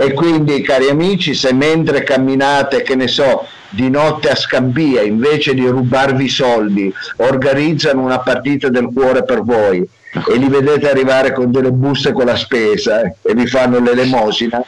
E 0.00 0.12
quindi, 0.12 0.62
cari 0.62 0.88
amici, 0.88 1.34
se 1.34 1.52
mentre 1.52 2.04
camminate, 2.04 2.82
che 2.82 2.94
ne 2.94 3.08
so, 3.08 3.44
di 3.68 3.90
notte 3.90 4.30
a 4.30 4.36
Scambia, 4.36 5.02
invece 5.02 5.54
di 5.54 5.66
rubarvi 5.66 6.28
soldi, 6.28 6.92
organizzano 7.16 8.02
una 8.02 8.20
partita 8.20 8.68
del 8.68 8.90
cuore 8.94 9.24
per 9.24 9.42
voi 9.42 9.78
e 9.78 10.36
li 10.36 10.48
vedete 10.48 10.88
arrivare 10.88 11.32
con 11.32 11.50
delle 11.50 11.72
buste 11.72 12.12
con 12.12 12.26
la 12.26 12.36
spesa 12.36 13.02
eh, 13.02 13.14
e 13.22 13.34
vi 13.34 13.46
fanno 13.46 13.80
l'elemosina, 13.80 14.62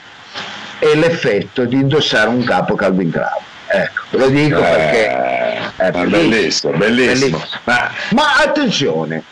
è 0.79 0.95
l'effetto 0.95 1.65
di 1.65 1.77
indossare 1.77 2.29
un 2.29 2.43
capo 2.45 2.75
Calvin 2.75 3.11
Klein. 3.11 3.49
Ecco, 3.73 4.19
lo 4.19 4.29
dico 4.29 4.59
eh, 4.59 4.63
perché 4.63 5.77
è 5.77 5.91
bellissimo, 5.93 6.77
bellissimo. 6.77 7.13
bellissimo. 7.13 7.45
Ma, 7.65 7.91
ma 8.11 8.37
attenzione, 8.45 9.23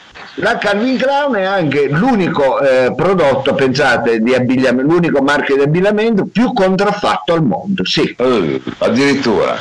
la 0.41 0.59
Calvin 0.59 0.97
Crown 0.97 1.35
è 1.35 1.45
anche 1.45 1.89
l'unico 1.89 2.61
eh, 2.61 2.93
prodotto, 2.95 3.55
pensate, 3.55 4.21
di 4.21 4.35
abbigliamento, 4.35 4.93
l'unico 4.93 5.23
marchio 5.23 5.57
di 5.57 5.63
abbigliamento 5.63 6.27
più 6.27 6.53
contraffatto 6.53 7.33
al 7.33 7.45
mondo, 7.45 7.85
sì. 7.85 8.15
Uh, 8.19 8.61
addirittura. 8.79 9.57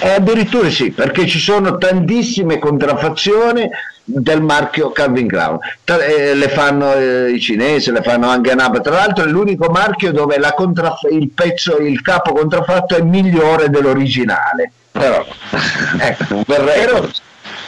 Eh, 0.00 0.10
addirittura 0.10 0.70
sì, 0.70 0.90
perché 0.90 1.26
ci 1.26 1.38
sono 1.38 1.78
tantissime 1.78 2.58
contraffazioni 2.58 3.68
del 4.04 4.40
marchio 4.42 4.90
Calvin 4.90 5.28
Crown. 5.28 5.58
Eh, 5.84 6.34
le 6.34 6.48
fanno 6.48 6.94
eh, 6.94 7.30
i 7.30 7.40
cinesi, 7.40 7.90
le 7.90 8.02
fanno 8.02 8.28
anche 8.28 8.50
a 8.50 8.54
Napoli. 8.54 8.82
Tra 8.82 8.94
l'altro 8.94 9.24
è 9.24 9.28
l'unico 9.28 9.70
marchio 9.70 10.12
dove 10.12 10.38
contraff- 10.54 11.10
il 11.10 11.30
pezzo, 11.30 11.78
il 11.78 12.00
capo 12.00 12.32
contraffatto 12.32 12.96
è 12.96 13.02
migliore 13.02 13.68
dell'originale. 13.68 14.72
Però, 14.90 15.24
ecco, 15.98 16.34
un 16.36 16.44
bel 16.46 16.58
record. 16.58 17.10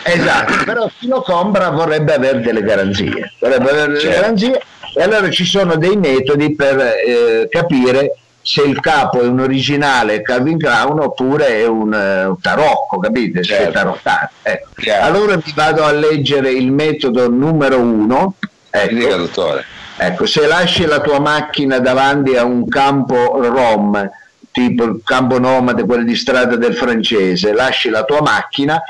Esatto, 0.03 0.53
però 0.65 0.91
chi 0.99 1.07
lo 1.07 1.23
compra 1.23 1.71
vorrebbe 1.71 2.15
avere 2.15 2.41
delle 2.41 2.63
garanzie, 2.63 3.33
vorrebbe 3.39 3.71
avere 3.71 3.87
delle 3.89 4.01
certo. 4.01 4.21
garanzie 4.21 4.63
e 4.95 5.03
allora 5.03 5.31
ci 5.31 5.45
sono 5.45 5.77
dei 5.77 5.97
metodi 5.97 6.55
per 6.55 6.79
eh, 6.81 7.49
capire 7.49 8.17
se 8.43 8.63
il 8.63 8.81
capo 8.81 9.21
è 9.21 9.27
un 9.27 9.41
originale 9.41 10.23
Calvin 10.23 10.59
Crown 10.59 10.99
oppure 11.01 11.59
è 11.59 11.67
un, 11.67 11.93
uh, 11.93 12.31
un 12.31 12.41
tarocco, 12.41 12.99
capite? 12.99 13.43
Certo. 13.43 13.63
Se 13.63 13.69
è 13.69 13.73
tarottato. 13.73 14.31
Ecco. 14.43 14.69
Allora 15.01 15.37
vi 15.37 15.53
vado 15.55 15.85
a 15.85 15.93
leggere 15.93 16.51
il 16.51 16.73
metodo 16.73 17.29
numero 17.29 17.79
uno. 17.79 18.35
Ecco. 18.71 18.95
Dica, 18.95 19.17
dottore. 19.17 19.65
ecco, 19.97 20.27
se 20.27 20.47
lasci 20.47 20.87
la 20.87 21.01
tua 21.01 21.21
macchina 21.21 21.79
davanti 21.81 22.37
a 22.37 22.45
un 22.45 22.67
campo 22.67 23.41
rom, 23.43 24.09
tipo 24.51 24.85
il 24.85 25.01
campo 25.05 25.39
nomade, 25.39 25.85
quello 25.85 26.05
di 26.05 26.17
strada 26.17 26.57
del 26.57 26.75
francese, 26.75 27.53
lasci 27.53 27.91
la 27.91 28.05
tua 28.05 28.23
macchina, 28.23 28.81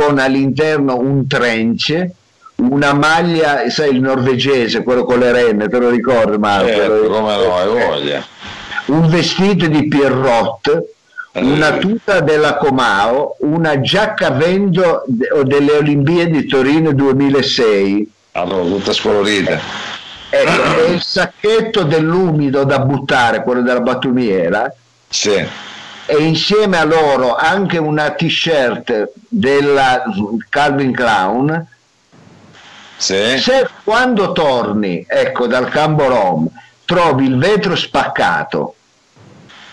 con 0.00 0.18
all'interno 0.18 0.96
un 0.96 1.26
trench, 1.26 2.06
una 2.56 2.94
maglia, 2.94 3.68
sai 3.68 3.90
il 3.90 4.00
norvegese, 4.00 4.82
quello 4.82 5.04
con 5.04 5.18
le 5.18 5.30
renne, 5.30 5.68
te 5.68 5.78
lo 5.78 5.90
ricordi 5.90 6.38
Marco? 6.38 6.68
Certo, 6.68 7.08
come 7.08 7.36
no, 7.36 7.54
hai 7.54 7.68
voglia. 7.68 8.24
Un 8.86 9.08
vestito 9.10 9.66
di 9.66 9.88
Pierrot, 9.88 10.84
una 11.34 11.72
tuta 11.76 12.20
della 12.20 12.56
Comao, 12.56 13.36
una 13.40 13.78
giacca 13.82 14.28
a 14.28 14.30
vento 14.30 15.04
delle 15.06 15.72
Olimpiadi 15.72 16.30
di 16.30 16.46
Torino 16.46 16.94
2006. 16.94 18.12
Allora, 18.32 18.62
tutta 18.64 18.94
scolorita. 18.94 19.60
Ecco, 20.30 20.86
e 20.86 20.92
il 20.92 21.02
sacchetto 21.02 21.82
dell'umido 21.82 22.64
da 22.64 22.78
buttare, 22.78 23.42
quello 23.42 23.60
della 23.60 23.80
battumiera. 23.80 24.72
Sì 25.08 25.68
e 26.10 26.24
insieme 26.24 26.76
a 26.76 26.82
loro 26.82 27.36
anche 27.36 27.78
una 27.78 28.10
t-shirt 28.10 29.12
della 29.28 30.02
Calvin 30.48 30.90
Clown 30.92 31.66
sì. 32.96 33.38
se 33.38 33.68
quando 33.84 34.32
torni 34.32 35.04
ecco 35.06 35.46
dal 35.46 35.68
campo 35.68 36.08
Rom 36.08 36.48
trovi 36.84 37.26
il 37.26 37.38
vetro 37.38 37.76
spaccato 37.76 38.74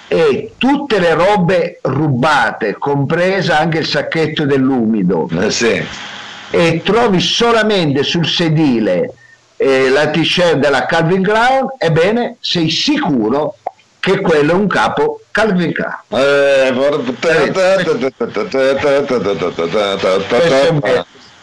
e 0.08 0.54
tutte 0.60 1.00
le 1.00 1.16
robe 1.16 1.80
rubate 1.82 2.76
compresa 2.78 3.58
anche 3.58 3.80
il 3.80 3.88
sacchetto 3.88 4.46
dell'umido 4.46 5.28
eh 5.42 5.50
sì. 5.50 5.84
e 6.52 6.82
trovi 6.84 7.20
solamente 7.20 8.04
sul 8.04 8.28
sedile 8.28 9.12
eh, 9.56 9.90
la 9.90 10.12
t-shirt 10.12 10.58
della 10.58 10.86
Calvin 10.86 11.24
Clown 11.24 11.74
ebbene 11.80 12.38
sei 12.40 12.70
sicuro 12.70 13.56
che 14.00 14.20
quello 14.22 14.52
è 14.52 14.56
un 14.56 14.68
capo 14.68 15.22
Calvin 15.32 15.72
Klein. 15.72 15.96
Eh, 16.10 16.72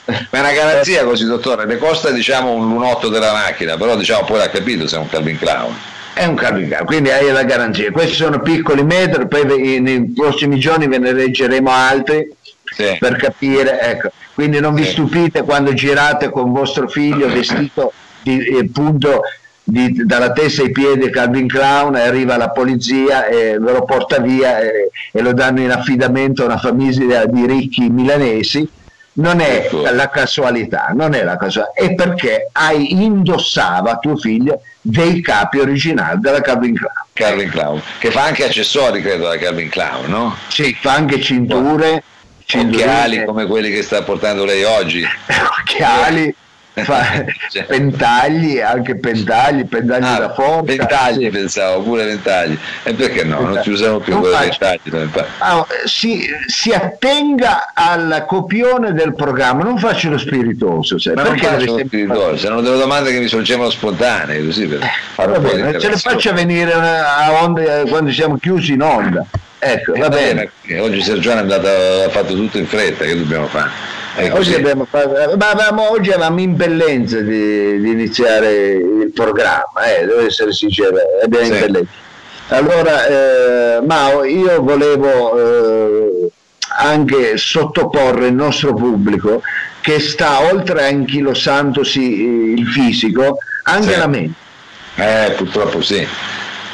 ma 0.07 0.25
è 0.31 0.41
una 0.41 0.53
garanzia 0.53 1.05
così, 1.05 1.25
dottore. 1.25 1.65
Ne 1.65 1.79
costa 1.79 2.11
diciamo 2.11 2.53
un 2.53 2.69
lunotto 2.69 3.09
della 3.09 3.33
macchina, 3.33 3.77
però 3.77 3.97
diciamo 3.97 4.25
poi 4.25 4.39
l'ha 4.39 4.51
capito 4.51 4.87
se 4.87 4.97
è 4.97 4.99
un 4.99 5.09
Calvin 5.09 5.39
Klein. 5.39 5.75
È 6.13 6.25
un 6.25 6.35
Calvin 6.35 6.69
Klein, 6.69 6.85
quindi 6.85 7.11
hai 7.11 7.31
la 7.31 7.45
garanzia. 7.45 7.91
Questi 7.91 8.15
sono 8.15 8.41
piccoli 8.41 8.83
metri, 8.83 9.27
poi 9.27 9.81
nei 9.81 10.13
prossimi 10.13 10.59
giorni 10.59 10.87
ve 10.87 10.99
ne 10.99 11.13
leggeremo 11.13 11.71
altri 11.71 12.29
sì. 12.65 12.97
per 12.99 13.17
capire. 13.17 13.81
Ecco. 13.81 14.11
Quindi 14.35 14.61
non 14.61 14.75
vi 14.75 14.85
sì. 14.85 14.91
stupite 14.91 15.43
quando 15.43 15.73
girate 15.73 16.31
con 16.31 16.53
vostro 16.53 16.89
figlio 16.89 17.29
vestito 17.29 17.93
di, 18.23 18.59
appunto 18.61 19.23
di, 19.67 20.05
dalla 20.05 20.33
testa 20.33 20.63
ai 20.63 20.71
piedi 20.71 21.09
Calvin 21.09 21.49
Clown 21.49 21.95
arriva 21.95 22.37
la 22.37 22.51
polizia 22.51 23.27
e 23.27 23.59
ve 23.59 23.73
lo 23.73 23.85
porta 23.85 24.19
via 24.19 24.61
e, 24.61 24.91
e 25.11 25.23
lo 25.23 25.33
danno 25.33 25.61
in 25.61 25.71
affidamento 25.71 26.43
a 26.43 26.47
una 26.47 26.59
famiglia 26.59 27.25
di 27.25 27.47
ricchi 27.47 27.89
milanesi 27.89 28.69
non 29.15 29.41
è 29.41 29.65
ecco. 29.67 29.83
la 29.91 30.09
casualità, 30.09 30.91
non 30.93 31.15
è 31.15 31.23
la 31.23 31.37
casualità, 31.37 31.81
è 31.81 31.95
perché 31.95 32.49
hai 32.53 33.05
indossava 33.05 33.99
tuo 33.99 34.17
figlio 34.17 34.61
dei 34.81 35.21
capi 35.21 35.59
originali 35.59 36.19
della 36.21 36.41
Calvin 36.41 36.75
Clown. 36.75 36.95
Calvin 37.13 37.51
Clown, 37.51 37.83
che 37.99 38.11
fa 38.11 38.25
anche 38.25 38.45
accessori, 38.45 39.01
credo, 39.03 39.29
da 39.29 39.39
Calvin 39.39 39.69
Clown, 39.69 40.07
no? 40.11 40.37
Sì, 40.49 40.77
fa 40.81 40.95
anche 40.95 41.21
cinture. 41.21 42.03
Occhiali 42.53 43.25
come 43.25 43.47
quelli 43.47 43.71
che 43.71 43.83
sta 43.83 44.03
portando 44.03 44.45
lei 44.45 44.65
oggi. 44.65 45.03
Occhiali 45.61 46.35
fa 46.83 47.25
cioè. 47.51 47.65
pentagli, 47.65 48.59
anche 48.59 48.97
pentagli, 48.97 49.65
pentagli 49.65 50.05
ah, 50.05 50.19
da 50.19 50.33
forza. 50.33 50.63
Pentagli 50.63 51.25
sì. 51.25 51.31
pensavo, 51.31 51.83
pure 51.83 52.05
ventagli. 52.05 52.59
E 52.83 52.95
perché 52.95 53.25
no? 53.25 53.41
Non 53.41 53.63
ci 53.63 53.71
usiamo 53.71 54.01
più 54.01 54.19
quei 54.19 54.33
ventagli. 54.33 55.09
Ah, 55.39 55.65
si, 55.85 56.27
si, 56.47 56.73
attenga 56.73 57.73
al 57.75 58.25
copione 58.27 58.93
del 58.93 59.15
programma, 59.15 59.63
non 59.63 59.79
faccio 59.79 60.11
lo 60.11 60.19
spiritoso. 60.19 60.99
Cioè, 60.99 61.15
Ma 61.15 61.23
perché 61.23 61.49
non 61.49 61.59
faccio 61.61 61.77
lo 61.77 61.85
spiritoso, 61.87 62.37
sono 62.37 62.61
delle 62.61 62.79
domande 62.79 63.13
che 63.13 63.21
mi 63.21 63.29
sorgevano 63.29 63.71
spontanee, 63.71 64.45
così 64.45 64.67
per 64.67 64.81
eh, 64.83 65.39
bene, 65.39 65.79
ce 65.79 65.91
le 65.91 65.97
faccia 65.97 66.33
venire 66.33 66.73
a 66.73 67.43
onda 67.43 67.83
quando 67.87 68.11
siamo 68.11 68.37
chiusi 68.39 68.73
in 68.73 68.83
onda. 68.83 69.25
Ecco, 69.59 69.93
va 69.97 70.09
bene. 70.09 70.51
bene. 70.67 70.81
Oggi 70.81 71.03
Sergione 71.03 71.39
è 71.39 71.43
andato, 71.43 71.69
ha 71.69 72.11
fatto 72.11 72.35
tutto 72.35 72.59
in 72.59 72.67
fretta, 72.67 73.05
che 73.05 73.17
dobbiamo 73.17 73.47
fare? 73.47 73.71
Oggi, 74.33 74.55
abbiamo 74.55 74.87
avevamo, 74.91 75.91
oggi 75.91 76.11
avevamo 76.11 76.41
impellenza 76.41 77.21
di, 77.21 77.81
di, 77.81 77.91
iniziare 77.91 78.73
il 78.73 79.11
programma, 79.13 79.85
eh, 79.85 80.07
devo 80.07 80.21
essere 80.21 80.53
sincero, 80.53 80.97
abbiamo 81.23 81.47
sì. 81.47 81.53
impellenza. 81.53 81.93
Allora, 82.49 83.07
eh, 83.07 83.81
Mao, 83.85 84.25
io 84.25 84.63
volevo 84.63 85.39
eh, 85.39 86.29
anche 86.79 87.37
sottoporre 87.37 88.27
il 88.27 88.35
nostro 88.35 88.75
pubblico 88.75 89.43
che 89.81 89.99
sta 90.01 90.43
oltre 90.43 90.85
a 90.85 90.87
anchilosandosi 90.87 92.01
il 92.01 92.67
fisico, 92.67 93.39
anche 93.65 93.93
sì. 93.93 93.99
la 93.99 94.07
mente. 94.07 94.43
Eh, 94.97 95.35
purtroppo 95.37 95.83
sì 95.83 96.07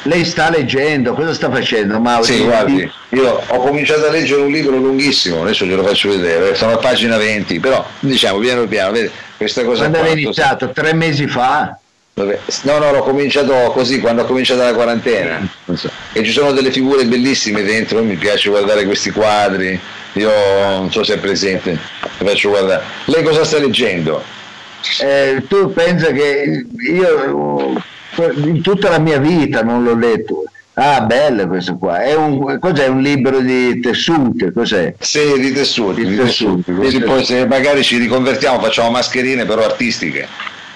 lei 0.03 0.25
sta 0.25 0.51
leggendo, 0.51 1.13
cosa 1.15 1.35
sta 1.35 1.51
facendo 1.51 1.99
Mauro? 2.01 2.25
Sì, 2.25 2.43
guardi, 2.43 2.91
io 3.11 3.43
ho 3.47 3.59
cominciato 3.59 4.07
a 4.07 4.11
leggere 4.11 4.41
un 4.43 4.51
libro 4.51 4.77
lunghissimo, 4.77 5.43
adesso 5.43 5.65
glielo 5.65 5.83
faccio 5.83 6.09
vedere, 6.09 6.55
sono 6.55 6.73
a 6.73 6.79
pagina 6.79 7.17
20, 7.17 7.61
però 7.61 7.85
diciamo 8.01 8.39
piano 8.39 8.67
piano, 8.67 8.93
vedi, 8.93 9.11
questa 9.37 9.65
cosa... 9.65 9.89
Quando 9.89 10.01
hai 10.01 10.21
iniziato? 10.21 10.71
Tre 10.71 10.95
mesi 10.95 11.27
fa? 11.27 11.79
No, 12.15 12.79
no, 12.79 12.93
l'ho 12.93 13.03
cominciato 13.03 13.53
così 13.73 13.99
quando 14.01 14.23
ho 14.23 14.25
cominciato 14.27 14.63
la 14.63 14.75
quarantena. 14.75 15.49
So. 15.75 15.91
E 16.13 16.23
ci 16.23 16.33
sono 16.33 16.53
delle 16.53 16.71
figure 16.71 17.07
bellissime 17.07 17.63
dentro, 17.63 18.03
mi 18.03 18.17
piace 18.17 18.51
guardare 18.51 18.85
questi 18.85 19.11
quadri. 19.11 19.79
Io 20.15 20.31
non 20.77 20.91
so 20.91 21.03
se 21.03 21.15
è 21.15 21.19
presente, 21.19 21.79
vi 22.19 22.27
faccio 22.27 22.51
guardare. 22.51 22.83
Lei 23.07 23.23
cosa 23.23 23.45
sta 23.45 23.59
leggendo? 23.59 24.23
Eh, 25.01 25.43
tu 25.49 25.73
pensa 25.73 26.11
che 26.11 26.67
io 26.93 27.83
in 28.17 28.61
tutta 28.63 28.91
la 28.91 28.99
mia 28.99 29.19
vita 29.19 29.63
non 29.63 29.83
l'ho 29.85 29.95
letto. 29.95 30.45
Ah, 30.75 31.03
bello 31.03 31.47
questo 31.47 31.77
qua. 31.77 32.03
È 32.03 32.15
un, 32.15 32.59
cos'è 32.59 32.87
un 32.87 33.01
libro 33.01 33.41
di 33.41 33.81
tessuti? 33.81 34.51
Cos'è? 34.53 34.95
Sì, 34.99 35.39
di 35.39 35.53
tessuti. 35.53 36.07
Di, 36.07 36.17
tessuti. 36.17 36.73
Così 36.73 37.01
poi 37.01 37.25
se 37.25 37.47
magari 37.47 37.83
ci 37.83 37.99
riconvertiamo, 37.99 38.61
facciamo 38.61 38.91
mascherine 38.91 39.45
però 39.45 39.65
artistiche, 39.65 40.27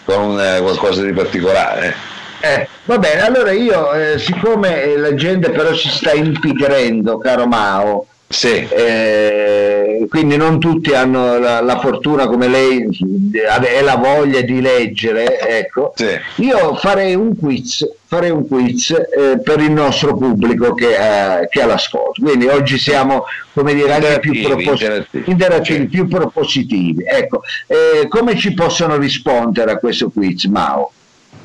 con 0.04 0.20
un, 0.20 0.40
eh, 0.40 0.60
qualcosa 0.60 1.02
di 1.02 1.12
particolare. 1.12 1.94
Eh, 2.40 2.68
va 2.84 2.98
bene, 2.98 3.22
allora 3.22 3.52
io, 3.52 3.92
eh, 3.94 4.18
siccome 4.18 4.94
la 4.96 5.14
gente 5.14 5.50
però 5.50 5.72
si 5.72 5.88
sta 5.88 6.12
impigrendo, 6.12 7.16
caro 7.16 7.46
Mao, 7.46 8.06
sì. 8.34 8.66
Eh, 8.68 10.06
quindi 10.08 10.36
non 10.36 10.58
tutti 10.58 10.92
hanno 10.92 11.38
la, 11.38 11.60
la, 11.60 11.78
fortuna 11.78 12.26
come 12.26 12.48
lei 12.48 12.86
e 13.32 13.82
la 13.82 13.96
voglia 13.96 14.40
di 14.40 14.60
leggere. 14.60 15.38
Ecco. 15.40 15.92
Sì. 15.94 16.42
Io 16.42 16.74
farei 16.74 17.14
un 17.14 17.38
quiz, 17.38 17.88
farei 18.06 18.30
un 18.30 18.46
quiz 18.46 18.90
eh, 18.90 19.40
per 19.42 19.60
il 19.60 19.70
nostro 19.70 20.16
pubblico 20.16 20.74
che, 20.74 20.94
eh, 20.94 21.48
che 21.48 21.62
all'ascolto. 21.62 22.22
Quindi 22.22 22.46
oggi 22.46 22.76
siamo 22.76 23.24
come 23.52 23.72
dire, 23.74 23.92
anche 23.92 24.18
più, 24.18 24.42
propos- 24.42 24.80
interattivi, 24.80 25.30
interattivi 25.30 25.86
più 25.86 26.08
propositivi. 26.08 27.04
Ecco. 27.06 27.42
Eh, 27.66 28.08
come 28.08 28.36
ci 28.36 28.52
possono 28.52 28.96
rispondere 28.96 29.70
a 29.70 29.78
questo 29.78 30.10
quiz, 30.10 30.44
Mao? 30.46 30.90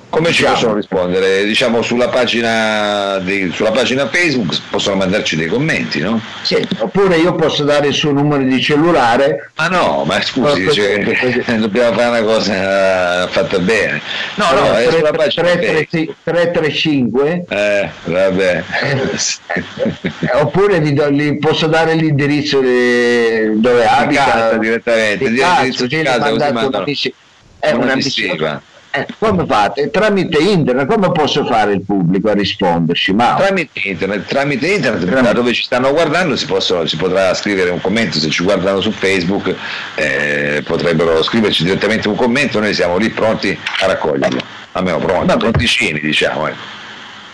Come 0.09 0.31
ci 0.31 0.43
possono 0.43 0.73
rispondere? 0.73 1.45
Diciamo 1.45 1.83
sulla 1.83 2.09
pagina, 2.09 3.19
di, 3.19 3.51
sulla 3.53 3.69
pagina, 3.69 4.07
Facebook 4.07 4.57
possono 4.71 4.95
mandarci 4.95 5.35
dei 5.35 5.45
commenti, 5.47 5.99
no? 5.99 6.19
Sì, 6.41 6.67
oppure 6.79 7.17
io 7.17 7.35
posso 7.35 7.63
dare 7.63 7.89
il 7.89 7.93
suo 7.93 8.11
numero 8.11 8.41
di 8.41 8.59
cellulare. 8.59 9.51
Ma 9.55 9.67
no, 9.67 10.05
ma 10.07 10.19
scusi, 10.21 10.63
no, 10.63 10.71
cioè, 10.71 11.03
dobbiamo 11.59 11.95
fare 11.95 12.09
una 12.09 12.23
cosa 12.23 13.27
fatta 13.27 13.59
bene. 13.59 14.01
No, 14.35 14.51
no, 14.51 14.61
no 14.61 14.73
è 14.73 14.87
3, 14.87 14.97
sulla 14.97 15.11
pagina 15.11 15.55
335. 15.55 17.45
Eh, 17.47 17.89
vabbè. 18.05 18.63
Eh, 18.81 20.31
oppure 20.33 20.81
gli, 20.81 20.91
do, 20.93 21.11
gli, 21.11 21.37
posso 21.37 21.67
dare 21.67 21.93
l'indirizzo 21.93 22.59
di, 22.61 23.59
dove 23.59 23.85
abita. 23.85 24.57
direttamente, 24.57 25.29
di 25.29 25.35
l'indirizzo 25.35 25.85
di 25.85 26.01
casa, 26.01 26.29
così 26.31 26.51
mandano. 26.51 26.85
È 27.59 27.71
una, 27.71 27.83
una 27.83 27.95
missiva 27.95 28.61
eh, 28.91 29.05
come 29.19 29.45
fate? 29.45 29.91
Tramite 29.91 30.39
internet, 30.39 30.87
come 30.87 31.11
posso 31.11 31.45
fare 31.45 31.73
il 31.73 31.81
pubblico 31.81 32.29
a 32.29 32.33
risponderci? 32.33 33.13
Ma... 33.13 33.35
Tramite 33.35 33.79
internet, 33.83 34.25
tramite 34.25 34.67
internet, 34.67 35.01
tramite... 35.05 35.21
da 35.21 35.31
dove 35.33 35.53
ci 35.53 35.61
stanno 35.63 35.91
guardando 35.91 36.35
si, 36.35 36.47
possono, 36.47 36.87
si, 36.87 36.97
potrà 36.97 37.33
scrivere 37.35 37.69
un 37.69 37.79
commento, 37.79 38.17
se 38.17 38.29
ci 38.29 38.43
guardano 38.43 38.81
su 38.81 38.91
Facebook 38.91 39.53
eh, 39.93 40.63
potrebbero 40.65 41.21
scriverci 41.21 41.63
direttamente 41.63 42.07
un 42.07 42.15
commento, 42.15 42.59
noi 42.59 42.73
siamo 42.73 42.97
lì 42.97 43.09
pronti 43.11 43.55
a 43.81 43.85
raccoglierlo, 43.85 44.41
almeno 44.71 44.97
pronti, 44.97 45.37
pronticini 45.37 45.99
diciamo. 45.99 46.47
Eh. 46.47 46.53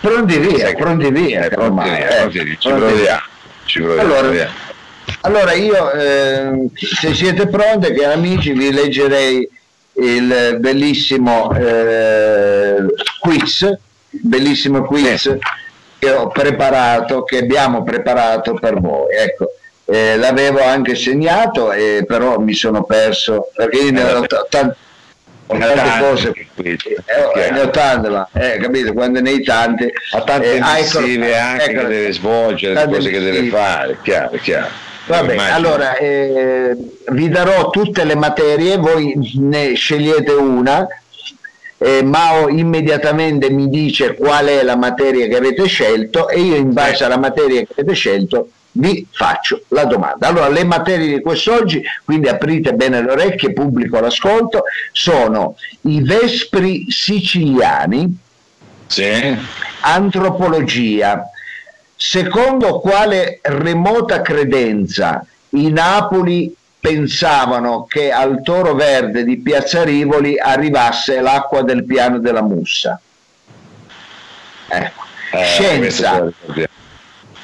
Pronti 0.00 0.38
via, 0.38 0.74
pronti 0.74 1.10
via, 1.10 1.48
pronti 1.48 1.88
via, 1.88 2.06
pronti 2.06 2.44
via, 2.44 2.56
ci 2.58 2.68
proviamo. 2.68 3.20
Ci 3.64 3.80
proviamo 3.80 4.14
allora, 4.14 4.50
allora 5.22 5.52
io, 5.54 5.90
eh, 5.92 6.68
se 6.74 7.14
siete 7.14 7.48
pronti, 7.48 7.94
che 7.94 8.04
amici, 8.04 8.52
vi 8.52 8.70
leggerei 8.70 9.48
il 9.98 10.56
bellissimo 10.58 11.52
eh, 11.54 12.84
quiz, 13.20 13.78
bellissimo 14.10 14.84
quiz 14.84 15.36
che 15.98 16.10
ho 16.10 16.28
preparato, 16.28 17.24
che 17.24 17.38
abbiamo 17.38 17.82
preparato 17.82 18.54
per 18.54 18.80
voi. 18.80 19.14
Ecco, 19.14 19.52
eh, 19.86 20.16
l'avevo 20.16 20.62
anche 20.62 20.94
segnato, 20.94 21.72
eh, 21.72 22.04
però 22.06 22.38
mi 22.38 22.54
sono 22.54 22.84
perso 22.84 23.50
perché 23.54 23.78
io 23.78 23.92
ne 23.92 24.02
ho 24.02 24.20
t- 24.22 24.46
tante, 24.48 24.76
cose, 25.46 26.32
eh, 26.56 27.50
ne 27.52 27.60
ho 27.60 27.70
tante, 27.70 28.08
ma 28.08 28.28
eh, 28.32 28.58
capito? 28.60 28.92
Quando 28.92 29.20
ne 29.20 29.30
hai 29.30 29.42
tante, 29.42 29.92
ha 30.12 30.22
tante 30.22 30.52
eh, 30.52 30.56
iniziative 30.56 31.28
ecco, 31.28 31.44
anche 31.44 31.64
ecco, 31.70 31.80
che 31.80 31.86
deve 31.86 32.12
svolgere, 32.12 32.84
cose 32.84 33.10
che 33.10 33.20
deve 33.20 33.48
fare, 33.48 33.98
chiaro, 34.02 34.36
chiaro. 34.38 34.85
Vabbè, 35.06 35.36
allora 35.36 35.96
eh, 35.96 36.76
vi 37.10 37.28
darò 37.28 37.70
tutte 37.70 38.04
le 38.04 38.16
materie, 38.16 38.76
voi 38.76 39.14
ne 39.34 39.74
scegliete 39.74 40.32
una. 40.32 40.86
Eh, 41.78 42.02
Mao 42.02 42.48
immediatamente 42.48 43.50
mi 43.50 43.68
dice 43.68 44.14
qual 44.14 44.46
è 44.46 44.62
la 44.62 44.76
materia 44.76 45.26
che 45.28 45.36
avete 45.36 45.66
scelto 45.66 46.28
e 46.28 46.40
io 46.40 46.56
in 46.56 46.72
base 46.72 47.04
alla 47.04 47.18
materia 47.18 47.60
che 47.60 47.72
avete 47.72 47.94
scelto 47.94 48.48
vi 48.78 49.06
faccio 49.10 49.62
la 49.68 49.84
domanda. 49.84 50.28
Allora, 50.28 50.48
le 50.48 50.64
materie 50.64 51.16
di 51.16 51.20
quest'oggi, 51.22 51.82
quindi 52.04 52.28
aprite 52.28 52.74
bene 52.74 53.02
le 53.02 53.10
orecchie, 53.10 53.52
pubblico 53.52 54.00
l'ascolto, 54.00 54.64
sono 54.92 55.56
i 55.82 56.02
Vespri 56.02 56.86
siciliani, 56.90 58.16
sì. 58.86 59.36
antropologia, 59.80 61.24
secondo 61.96 62.78
quale 62.78 63.40
remota 63.42 64.20
credenza 64.20 65.24
i 65.50 65.70
Napoli 65.70 66.54
pensavano 66.78 67.84
che 67.86 68.12
al 68.12 68.42
Toro 68.42 68.74
Verde 68.74 69.24
di 69.24 69.38
Piazza 69.38 69.82
Rivoli 69.82 70.38
arrivasse 70.38 71.20
l'acqua 71.20 71.62
del 71.62 71.84
piano 71.84 72.18
della 72.18 72.42
Mussa. 72.42 73.00
Ecco. 74.68 75.04
Eh, 75.32 75.44
scienza, 75.44 76.28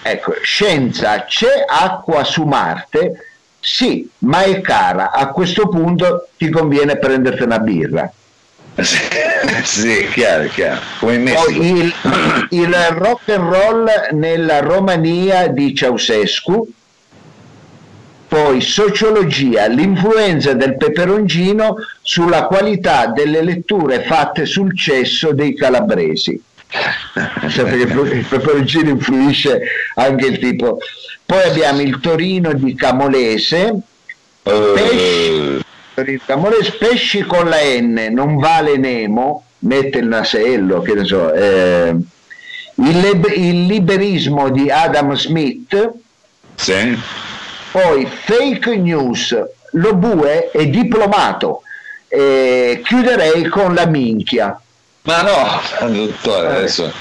ecco, 0.02 0.34
scienza, 0.42 1.24
c'è 1.24 1.64
acqua 1.66 2.22
su 2.22 2.44
Marte? 2.44 3.32
Sì, 3.58 4.08
ma 4.18 4.42
è 4.42 4.60
cara. 4.60 5.10
A 5.10 5.28
questo 5.28 5.68
punto 5.68 6.28
ti 6.36 6.48
conviene 6.48 6.96
prenderti 6.98 7.42
una 7.42 7.58
birra. 7.58 8.12
Sì, 9.62 10.08
chiaro, 10.12 10.48
chiaro. 10.48 10.80
Come 10.98 11.14
in 11.16 11.26
il, 11.64 11.94
il 12.50 12.74
rock 12.90 13.28
and 13.28 13.52
roll 13.52 13.90
nella 14.12 14.60
Romania 14.60 15.48
di 15.48 15.74
Ceausescu. 15.74 16.68
poi 18.32 18.62
sociologia, 18.62 19.66
l'influenza 19.66 20.54
del 20.54 20.78
peperoncino 20.78 21.76
sulla 22.00 22.46
qualità 22.46 23.08
delle 23.08 23.42
letture 23.42 24.04
fatte 24.04 24.46
sul 24.46 24.74
cesso 24.74 25.34
dei 25.34 25.54
calabresi. 25.54 26.42
Cioè, 27.50 27.64
perché 27.64 28.14
il 28.16 28.24
peperoncino 28.24 28.88
influisce 28.88 29.60
anche 29.96 30.26
il 30.28 30.38
tipo. 30.38 30.78
Poi 31.26 31.42
abbiamo 31.42 31.82
il 31.82 32.00
Torino 32.00 32.54
di 32.54 32.74
Camolese, 32.74 33.74
pesci, 34.42 35.61
Camolese, 36.24 36.72
pesci 36.72 37.22
con 37.22 37.48
la 37.48 37.58
N, 37.58 38.08
non 38.12 38.38
vale 38.38 38.76
Nemo, 38.76 39.44
mette 39.60 39.98
il 39.98 40.06
nasello, 40.06 40.80
che 40.80 40.94
ne 40.94 41.04
so, 41.04 41.32
eh, 41.32 41.94
il, 42.74 43.32
il, 43.36 43.66
liberismo 43.66 44.50
di 44.50 44.70
Adam 44.70 45.14
Smith, 45.14 45.90
sì. 46.54 46.98
poi 47.70 48.06
fake 48.06 48.76
news, 48.76 49.36
lo 49.72 49.94
bue 49.94 50.50
è 50.50 50.66
diplomato, 50.66 51.62
eh, 52.08 52.80
chiuderei 52.82 53.44
con 53.48 53.74
la 53.74 53.86
minchia. 53.86 54.58
Ma 55.02 55.22
no, 55.22 55.88
dottore, 55.92 56.46
adesso... 56.48 56.92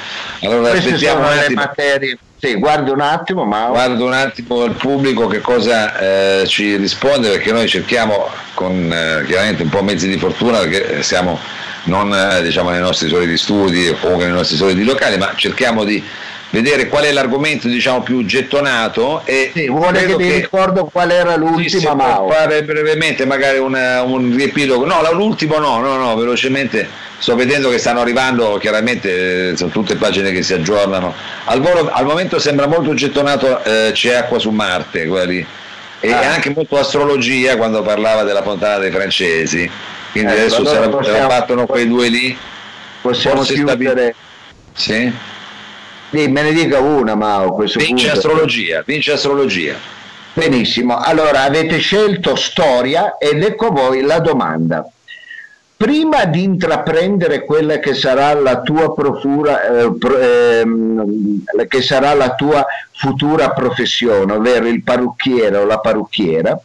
Allora 0.44 0.72
Queste 0.72 0.98
sono 0.98 1.30
le 1.30 1.50
materie. 1.52 2.18
Sì, 2.42 2.56
guardo 2.56 2.92
un 2.92 3.02
attimo, 3.02 3.46
ma... 3.46 3.68
Guardo 3.68 4.04
un 4.04 4.14
attimo 4.14 4.64
il 4.64 4.74
pubblico 4.74 5.28
che 5.28 5.42
cosa 5.42 6.42
eh, 6.42 6.48
ci 6.48 6.76
risponde, 6.76 7.30
perché 7.30 7.52
noi 7.52 7.68
cerchiamo 7.68 8.28
con 8.56 8.92
eh, 8.92 9.24
chiaramente 9.28 9.62
un 9.62 9.70
po' 9.70 9.84
mezzi 9.84 10.08
di 10.08 10.18
fortuna, 10.18 10.58
perché 10.58 11.04
siamo 11.04 11.38
non 11.84 12.12
eh, 12.12 12.42
diciamo, 12.42 12.72
nei 12.72 12.80
nostri 12.80 13.10
soliti 13.10 13.38
studi 13.38 13.90
o 13.90 13.96
comunque 14.00 14.26
nei 14.26 14.34
nostri 14.34 14.58
soliti 14.58 14.84
locali, 14.84 15.20
ma 15.20 15.34
cerchiamo 15.36 15.84
di 15.84 16.04
vedere 16.52 16.88
qual 16.88 17.06
è 17.06 17.12
l'argomento 17.12 17.68
diciamo, 17.68 18.02
più 18.02 18.24
gettonato 18.26 19.22
e 19.26 19.52
sì, 19.54 19.68
vuole 19.68 20.06
che 20.06 20.16
che... 20.16 20.36
ricordo 20.36 20.86
qual 20.86 21.10
era 21.10 21.36
l'ultima 21.36 21.96
Mao 21.96 22.30
fare 22.30 22.64
brevemente 22.64 23.26
magari 23.26 23.58
una, 23.58 24.04
un 24.04 24.36
riepilogo. 24.36 24.86
No 24.86 25.02
l'ultimo 25.12 25.58
no 25.58 25.80
no 25.80 25.98
no 25.98 26.16
velocemente. 26.16 27.10
Sto 27.18 27.36
vedendo 27.36 27.70
che 27.70 27.78
stanno 27.78 28.02
arrivando 28.02 28.58
chiaramente 28.58 29.52
eh, 29.52 29.58
sono 29.58 29.70
tutte 29.70 29.96
pagine 29.96 30.32
che 30.32 30.42
si 30.42 30.54
aggiornano. 30.54 31.14
Al, 31.46 31.62
volo, 31.62 31.90
al 31.92 32.06
momento 32.06 32.40
sembra 32.40 32.68
molto 32.68 32.94
gettonato 32.94 33.64
eh, 33.64 33.92
c'è 33.94 34.14
acqua 34.14 34.40
su 34.40 34.50
Marte 34.50 35.06
quelli 35.08 35.46
e 36.04 36.12
ah. 36.12 36.34
anche 36.34 36.50
molto 36.50 36.80
astrologia 36.80 37.58
quando 37.58 37.84
parlava 37.84 38.24
della 38.24 38.42
fontana 38.42 38.80
dei 38.80 38.92
francesi. 38.92 39.70
Quindi 40.12 40.32
eh, 40.32 40.40
adesso 40.40 40.58
allora 40.58 40.84
se 40.84 40.90
possiamo, 40.90 41.66
quei 41.66 41.88
due 41.88 42.10
lì. 42.10 42.38
possiamo 43.02 43.44
chiudere. 43.44 44.16
Sì? 44.74 45.14
Sì, 46.12 46.28
me 46.28 46.42
ne 46.42 46.52
dica 46.52 46.80
una, 46.80 47.16
Mao. 47.16 47.56
Vince 47.56 47.86
punto. 47.86 48.12
astrologia, 48.12 48.84
vince 48.86 49.14
astrologia. 49.14 49.76
Benissimo, 50.34 50.98
allora 50.98 51.44
avete 51.44 51.78
scelto 51.78 52.36
storia 52.36 53.18
ed 53.18 53.42
ecco 53.44 53.70
voi 53.70 54.02
la 54.02 54.20
domanda. 54.20 54.86
Prima 55.76 56.26
di 56.26 56.44
intraprendere 56.44 57.44
quella 57.44 57.80
che 57.80 57.94
sarà 57.94 58.34
la 58.34 58.62
tua 58.62 58.94
profura, 58.94 59.64
eh, 59.64 59.92
pro, 59.98 60.20
eh, 60.20 60.64
che 61.68 61.82
sarà 61.82 62.14
la 62.14 62.36
tua 62.36 62.66
futura 62.92 63.52
professione, 63.52 64.34
ovvero 64.34 64.68
il 64.68 64.84
parrucchiere 64.84 65.58
o 65.58 65.66
la 65.66 65.80
parrucchiera, 65.80 66.60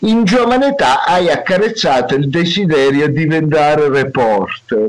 in 0.00 0.24
giovane 0.24 0.68
età 0.68 1.04
hai 1.04 1.30
accarezzato 1.30 2.14
il 2.14 2.28
desiderio 2.28 3.08
di 3.08 3.14
diventare 3.14 3.88
reporter. 3.88 4.88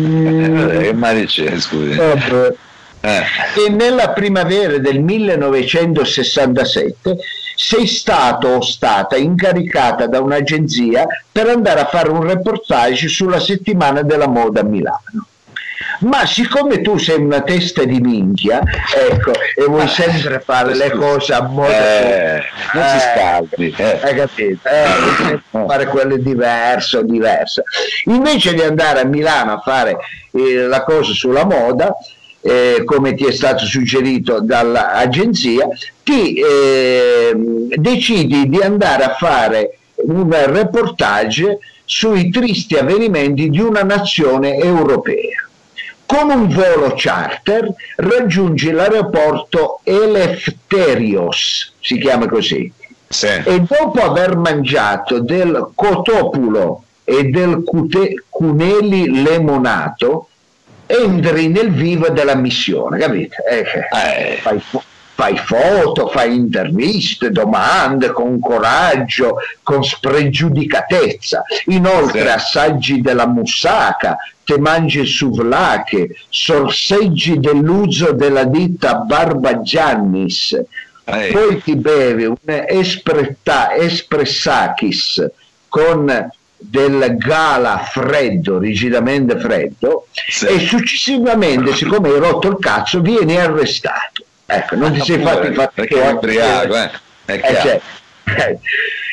Mm. 0.00 0.56
Eh, 0.56 0.78
che 0.82 0.92
male 0.94 1.26
c'è, 1.26 1.58
scusi? 1.60 1.94
Vabbè. 1.94 2.54
Eh. 3.00 3.22
E 3.66 3.70
nella 3.70 4.10
primavera 4.10 4.76
del 4.78 5.00
1967 5.00 7.16
sei 7.54 7.86
stato 7.86 8.48
o 8.48 8.60
stata 8.60 9.16
incaricata 9.16 10.06
da 10.06 10.20
un'agenzia 10.20 11.06
per 11.30 11.48
andare 11.48 11.80
a 11.80 11.86
fare 11.86 12.10
un 12.10 12.26
reportage 12.26 13.08
sulla 13.08 13.40
settimana 13.40 14.02
della 14.02 14.28
moda 14.28 14.60
a 14.60 14.64
Milano. 14.64 15.26
Ma 16.00 16.26
siccome 16.26 16.80
tu 16.80 16.96
sei 16.98 17.20
una 17.20 17.40
testa 17.40 17.82
di 17.82 17.98
minchia, 17.98 18.62
ecco, 19.10 19.32
e 19.32 19.64
vuoi 19.64 19.82
ah, 19.82 19.88
sempre 19.88 20.38
fare 20.38 20.76
le 20.76 20.90
cose 20.90 21.32
a 21.32 21.42
modo 21.42 21.72
eh, 21.72 22.40
non 22.72 22.84
si 22.84 22.98
scaldi, 23.00 23.74
eh. 23.76 23.98
hai 24.02 24.14
capito? 24.14 24.68
Eh, 24.68 25.40
fare 25.50 25.86
quelle 25.86 26.22
diverse, 26.22 27.04
diverse. 27.04 27.64
Invece 28.04 28.54
di 28.54 28.62
andare 28.62 29.00
a 29.00 29.04
Milano 29.04 29.54
a 29.54 29.60
fare 29.60 29.96
eh, 30.30 30.66
la 30.66 30.84
cosa 30.84 31.12
sulla 31.12 31.44
moda, 31.44 31.92
eh, 32.48 32.82
come 32.84 33.12
ti 33.12 33.26
è 33.26 33.32
stato 33.32 33.66
suggerito 33.66 34.40
dall'agenzia, 34.40 35.68
ti 36.02 36.34
eh, 36.34 37.32
decidi 37.74 38.48
di 38.48 38.58
andare 38.62 39.04
a 39.04 39.14
fare 39.14 39.78
un 39.96 40.30
reportage 40.30 41.58
sui 41.84 42.30
tristi 42.30 42.76
avvenimenti 42.76 43.50
di 43.50 43.60
una 43.60 43.82
nazione 43.82 44.56
europea. 44.56 45.46
Con 46.06 46.30
un 46.30 46.48
volo 46.48 46.94
charter 46.96 47.70
raggiungi 47.96 48.70
l'aeroporto 48.70 49.80
Eleftherios, 49.82 51.74
si 51.80 51.98
chiama 51.98 52.28
così, 52.28 52.72
sì. 53.06 53.26
e 53.26 53.60
dopo 53.60 54.00
aver 54.00 54.36
mangiato 54.36 55.20
del 55.20 55.72
cotopulo 55.74 56.84
e 57.04 57.24
del 57.24 57.62
cute- 57.62 58.24
cuneli 58.30 59.22
lemonato, 59.22 60.28
entri 60.88 61.48
nel 61.48 61.70
vivo 61.70 62.08
della 62.08 62.34
missione, 62.34 62.98
capite? 62.98 63.36
Eh, 63.48 63.58
eh. 63.58 64.36
Fai, 64.40 64.60
fai, 65.14 65.36
foto, 65.36 66.08
fai 66.08 66.34
interviste, 66.34 67.30
domande 67.30 68.10
con 68.10 68.40
coraggio, 68.40 69.36
con 69.62 69.84
spregiudicatezza. 69.84 71.42
Inoltre 71.66 72.22
sì. 72.22 72.28
assaggi 72.28 73.00
della 73.02 73.26
moussaka, 73.26 74.16
te 74.44 74.58
mangi 74.58 75.04
souvlake, 75.04 76.16
sorseggi 76.30 77.38
dell'uso 77.38 78.12
della 78.12 78.44
ditta 78.44 78.94
Barbagiannis, 78.94 80.52
eh. 81.04 81.30
poi 81.32 81.60
ti 81.62 81.76
bevi 81.76 82.24
un 82.24 82.36
espretta, 82.44 83.74
espressakis 83.74 85.30
con 85.68 86.30
del 86.58 87.16
gala 87.16 87.78
freddo, 87.78 88.58
rigidamente 88.58 89.38
freddo, 89.38 90.06
sì. 90.12 90.46
e 90.46 90.58
successivamente, 90.58 91.74
siccome 91.74 92.08
hai 92.08 92.18
rotto 92.18 92.48
il 92.48 92.56
cazzo, 92.58 93.00
vieni 93.00 93.36
arrestato. 93.38 94.24
Ecco, 94.44 94.76
non 94.76 94.92
ti 94.92 95.00
ah, 95.00 95.04
sei 95.04 95.20
fatto 95.20 95.52
fatti 95.52 95.72
perché 95.74 96.02
è 96.02 96.10
ubriaco, 96.10 96.74
eh. 96.76 96.90
eh, 97.26 97.40
cioè. 97.40 97.80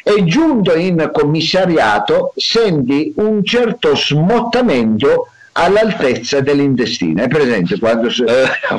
E 0.08 0.24
giunto 0.24 0.76
in 0.76 1.10
commissariato 1.12 2.32
senti 2.36 3.12
un 3.16 3.44
certo 3.44 3.96
smottamento 3.96 5.30
all'altezza 5.54 6.42
dell'intestino. 6.42 7.24
È 7.24 7.28
presente 7.28 7.80
quando 7.80 8.10
eh, 8.10 8.14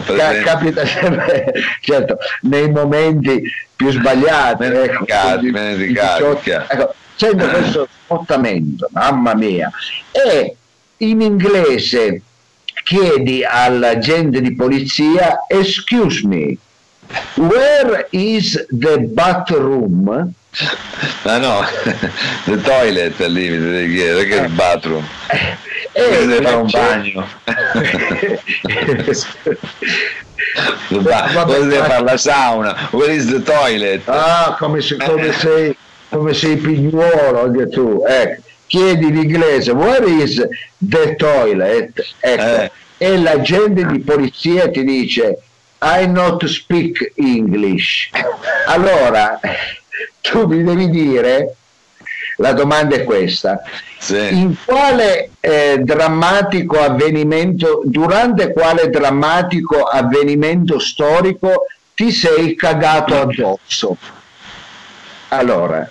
presente. 0.05 0.43
capita 0.45 0.87
sempre, 0.87 1.53
certo, 1.83 2.19
nei 2.43 2.71
momenti 2.71 3.43
più 3.75 3.91
sbagliati. 3.91 4.65
Ecco, 4.65 5.05
ecco, 6.45 6.95
sento 7.17 7.49
questo 7.49 7.89
spottamento, 8.05 8.89
mamma 8.93 9.35
mia. 9.35 9.71
E 10.13 10.57
in 10.99 11.21
inglese 11.21 12.23
chiedi 12.85 13.45
all'agente 13.45 14.41
di 14.41 14.55
polizia, 14.55 15.45
excuse 15.49 16.25
me, 16.27 16.57
where 17.35 18.07
is 18.11 18.65
the 18.71 18.99
bathroom? 18.99 20.33
Ma 21.25 21.39
no, 21.39 21.65
the 22.47 22.61
toilet 22.63 23.21
al 23.21 23.33
limite 23.33 23.71
devi 23.71 23.95
chiedere, 23.95 24.27
che 24.27 24.39
è 24.39 24.45
il 24.45 24.53
bathroom? 24.53 25.05
Eh, 25.93 26.27
deve 26.27 26.43
fare 26.43 26.57
un 26.57 26.71
bagno. 26.71 27.29
Cosa 30.89 31.45
deve 31.45 31.85
fare 31.85 32.03
la 32.03 32.17
sauna? 32.17 32.89
Where 32.93 33.13
is 33.13 33.27
the 33.27 33.43
toilet? 33.43 34.09
Ah, 34.09 34.57
come, 34.59 34.81
se, 34.81 34.97
come 34.97 35.33
sei 35.33 35.77
come 36.09 36.35
sei 36.35 36.57
pignuolo 36.57 37.43
anche 37.43 37.69
tu, 37.69 38.03
ecco, 38.07 38.43
chiedi 38.67 39.07
in 39.07 39.17
inglese 39.17 39.71
where 39.73 40.09
is 40.09 40.47
the 40.79 41.15
toilet? 41.17 42.15
Ecco, 42.21 42.43
eh. 42.43 42.71
e 42.99 43.19
l'agente 43.19 43.87
di 43.87 44.01
polizia 44.01 44.71
ti 44.71 44.85
dice 44.85 45.39
I 45.81 46.07
not 46.09 46.45
speak 46.47 47.13
English. 47.17 48.11
Allora 48.67 49.39
tu 50.21 50.47
mi 50.47 50.63
devi 50.63 50.91
dire 50.91 51.55
la 52.39 52.53
domanda 52.53 52.97
è 52.97 53.05
questa. 53.05 53.63
Sì. 53.99 54.39
in 54.39 54.55
quale 54.65 55.31
eh, 55.41 55.79
drammatico 55.81 56.79
avvenimento 56.79 57.81
durante 57.87 58.53
quale 58.53 58.91
drammatico 58.91 59.83
avvenimento 59.83 60.79
storico 60.79 61.65
ti 61.95 62.13
sei 62.13 62.55
cagato 62.55 63.19
addosso? 63.19 63.97
Allora 65.29 65.91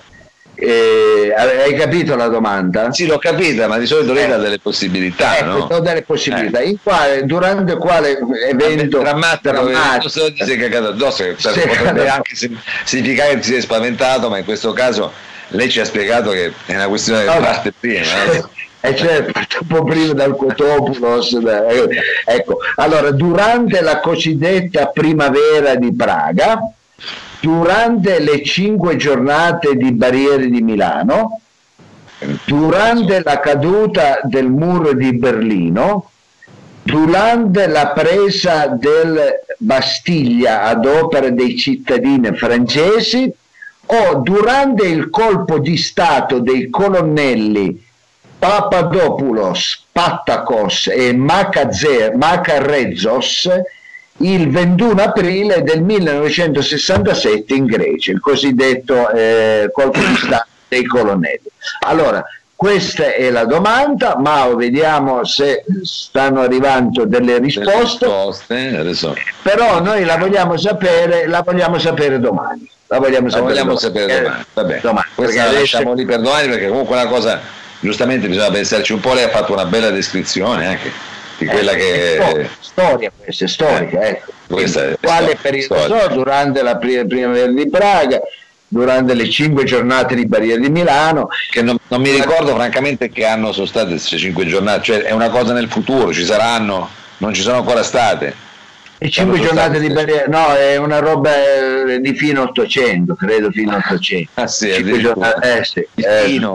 Eh, 0.56 1.34
hai 1.36 1.74
capito 1.76 2.15
la 2.15 2.28
domanda? 2.28 2.91
Sì, 2.91 3.06
l'ho 3.06 3.18
capita, 3.18 3.68
ma 3.68 3.78
di 3.78 3.86
solito 3.86 4.13
lei 4.13 4.26
eh. 4.26 4.28
dà 4.28 4.38
delle 4.38 4.60
possibilità. 4.60 5.38
Ecco, 5.38 5.46
no? 5.46 5.65
do 5.68 5.80
delle 5.80 6.02
possibilità. 6.04 6.60
Eh. 6.60 6.70
In 6.70 6.78
quale, 6.82 7.26
durante 7.26 7.76
quale 7.78 8.18
evento 8.50 9.00
drammatico, 9.00 9.52
drammatico. 9.52 10.32
ti 10.32 10.44
sei 10.44 10.58
cagato 10.58 10.88
addosso, 10.88 11.24
che 11.24 11.36
sì, 11.38 11.60
potrebbe 11.60 12.08
anche 12.08 12.36
significare 12.84 13.34
che 13.34 13.39
ti 13.39 13.52
sei 13.52 13.62
spaventato, 13.62 14.30
ma 14.30 14.38
in 14.38 14.46
questo 14.46 14.72
caso 14.74 15.12
lei 15.50 15.70
ci 15.70 15.80
ha 15.80 15.86
spiegato 15.86 16.32
che 16.32 16.52
è 16.65 16.74
una 16.74 16.88
questione 16.88 17.26
no, 17.26 17.39
parte 17.39 17.74
prima. 17.78 18.06
Eh? 18.86 18.89
E 18.91 18.96
certo, 18.96 19.39
un 19.62 19.68
po' 19.68 19.84
prima 19.84 20.13
dal 20.13 20.36
Cotopulos. 20.36 21.34
Eh, 21.34 21.88
ecco, 22.24 22.60
allora, 22.76 23.10
durante 23.10 23.82
la 23.82 24.00
cosiddetta 24.00 24.88
primavera 24.88 25.74
di 25.74 25.91
Praga, 25.91 26.60
durante 27.45 28.17
le 28.21 28.41
cinque 28.43 28.95
giornate 28.95 29.75
di 29.75 29.91
barriere 29.91 30.49
di 30.49 30.62
Milano, 30.63 31.41
durante 32.43 33.21
la 33.23 33.39
caduta 33.39 34.21
del 34.23 34.49
muro 34.49 34.93
di 34.93 35.13
Berlino, 35.13 36.10
durante 36.81 37.67
la 37.67 37.89
presa 37.89 38.65
del 38.65 39.43
Bastiglia 39.60 40.63
ad 40.63 40.88
opera 40.88 41.29
dei 41.29 41.55
cittadini 41.55 42.36
francesi 42.36 43.31
o 43.86 44.15
durante 44.23 44.88
il 44.88 45.12
colpo 45.12 45.60
di 45.60 45.77
Stato 45.77 46.39
dei 46.39 46.71
colonnelli 46.71 47.79
Papadopoulos, 48.39 49.86
Pattakos 49.91 50.88
e 50.88 51.13
Makarezos 51.13 52.10
il 54.19 54.49
21 54.49 55.01
aprile 55.01 55.62
del 55.63 55.82
1967 55.82 57.54
in 57.54 57.65
Grecia, 57.65 58.12
il 58.12 58.19
cosiddetto 58.19 59.10
eh, 59.10 59.69
colpo 59.73 59.99
di 59.99 60.15
Stato 60.15 60.47
dei 60.67 60.86
colonnelli. 60.86 61.49
Allora, 61.86 62.23
questa 62.56 63.13
è 63.13 63.30
la 63.30 63.43
domanda, 63.43 64.17
ma 64.17 64.47
vediamo 64.56 65.25
se 65.25 65.65
stanno 65.84 66.41
arrivando 66.41 67.06
delle 67.06 67.38
risposte. 67.39 68.06
Risposte 68.06 69.13
però 69.41 69.82
noi 69.82 70.06
la 70.06 70.17
vogliamo 70.17 70.58
sapere, 70.58 71.28
la 71.28 71.41
vogliamo 71.41 71.78
sapere 71.78 72.19
domani. 72.19 72.69
La 72.88 72.99
vogliamo 72.99 73.30
sapere, 73.30 73.54
la 73.54 73.63
vogliamo 73.63 73.73
domani. 73.73 73.80
sapere 73.80 74.21
domani. 74.21 74.45
Vabbè, 74.54 74.80
domani. 74.82 75.08
Questa 75.13 75.43
la 75.43 75.51
lasciamo 75.51 75.93
lì 75.93 76.06
per 76.06 76.21
domani 76.21 76.47
perché 76.47 76.67
comunque 76.69 76.95
la 76.95 77.08
cosa, 77.08 77.41
giustamente 77.80 78.28
bisogna 78.28 78.51
pensarci 78.51 78.93
un 78.93 79.01
po', 79.01 79.13
lei 79.13 79.25
ha 79.25 79.30
fatto 79.30 79.51
una 79.51 79.65
bella 79.65 79.89
descrizione 79.89 80.67
anche 80.67 81.13
di 81.38 81.45
quella 81.45 81.71
eh, 81.71 81.78
che 81.78 82.17
è 82.17 82.50
storia, 82.60 83.12
questa 83.15 83.45
è 83.45 83.48
storica 83.48 84.02
eh, 84.02 84.10
ecco. 84.10 84.32
questa 84.48 84.89
è 84.89 84.98
quale 85.02 85.38
periodo 85.41 85.76
so, 85.78 86.08
durante 86.13 86.62
la 86.62 86.78
primavera 86.78 87.52
di 87.52 87.69
Praga 87.69 88.19
durante 88.67 89.13
le 89.13 89.30
cinque 89.30 89.63
giornate 89.63 90.15
di 90.15 90.26
Barriera 90.26 90.60
di 90.60 90.69
Milano 90.69 91.30
che 91.50 91.62
non, 91.62 91.78
non 91.88 92.02
mi 92.02 92.12
ricordo 92.12 92.54
francamente 92.56 93.10
che 93.10 93.26
anno 93.26 93.52
sono 93.52 93.65
state 93.65 93.91
queste 93.91 94.17
cinque 94.17 94.45
giornate 94.45 94.84
cioè 94.84 95.02
è 95.02 95.12
una 95.12 95.30
cosa 95.30 95.54
nel 95.54 95.69
futuro 95.69 96.13
ci 96.13 96.26
saranno 96.26 96.89
non 97.17 97.34
ci 97.34 97.41
sono 97.41 97.58
ancora 97.58 97.84
state 97.84 98.43
e 98.98 99.10
cinque 99.10 99.39
giornate 99.41 99.80
di 99.80 99.91
barriera, 99.91 100.26
no, 100.28 100.56
è 100.56 100.78
una 100.78 101.00
roba 101.00 101.30
eh, 101.36 102.00
di 102.00 102.15
fino 102.15 102.43
800, 102.43 103.13
credo 103.15 103.52
fino 103.52 103.76
800. 103.76 104.30
Ah 104.36 104.48
sì, 104.48 105.02
giornate, 105.02 105.58
eh, 105.58 105.63
sì, 105.65 105.88
eh, 105.95 106.21
fino. 106.24 106.54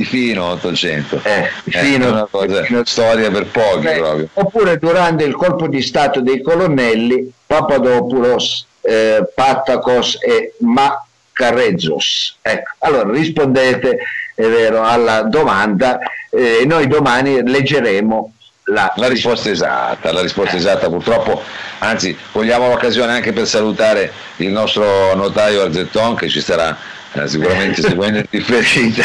Eh, 0.00 0.04
fino 0.04 0.46
800 0.46 1.20
eh, 1.22 1.50
eh, 1.64 1.78
fino, 1.78 2.08
una 2.08 2.26
cosa, 2.30 2.62
fino, 2.62 2.84
storia 2.84 3.30
per 3.30 3.46
pochi 3.46 3.86
eh, 3.86 3.96
proprio. 3.96 4.28
oppure 4.32 4.78
durante 4.78 5.24
il 5.24 5.34
colpo 5.34 5.68
di 5.68 5.82
stato 5.82 6.20
dei 6.20 6.40
colonnelli 6.40 7.30
Papadopoulos 7.46 8.66
eh, 8.80 9.28
Pattakos 9.34 10.18
e 10.22 10.54
Macarezos 10.60 12.38
ecco, 12.40 12.70
allora 12.78 13.10
rispondete 13.10 13.98
è 14.34 14.46
vero, 14.46 14.82
alla 14.82 15.22
domanda 15.22 15.98
e 16.30 16.62
noi 16.64 16.86
domani 16.86 17.46
leggeremo 17.46 18.32
la, 18.64 18.92
la, 18.96 19.08
risposta 19.08 19.50
esatta, 19.50 20.12
la 20.12 20.20
risposta 20.22 20.56
esatta 20.56 20.88
purtroppo, 20.88 21.42
anzi 21.78 22.16
vogliamo 22.32 22.68
l'occasione 22.68 23.12
anche 23.12 23.32
per 23.32 23.46
salutare 23.46 24.12
il 24.36 24.50
nostro 24.50 25.14
notaio 25.14 25.62
Arzetton 25.62 26.14
che 26.14 26.28
ci 26.28 26.40
sarà 26.40 26.76
eh, 27.12 27.28
sicuramente 27.28 27.82
seguendo 27.82 28.18
in 28.18 28.26
differita 28.30 29.02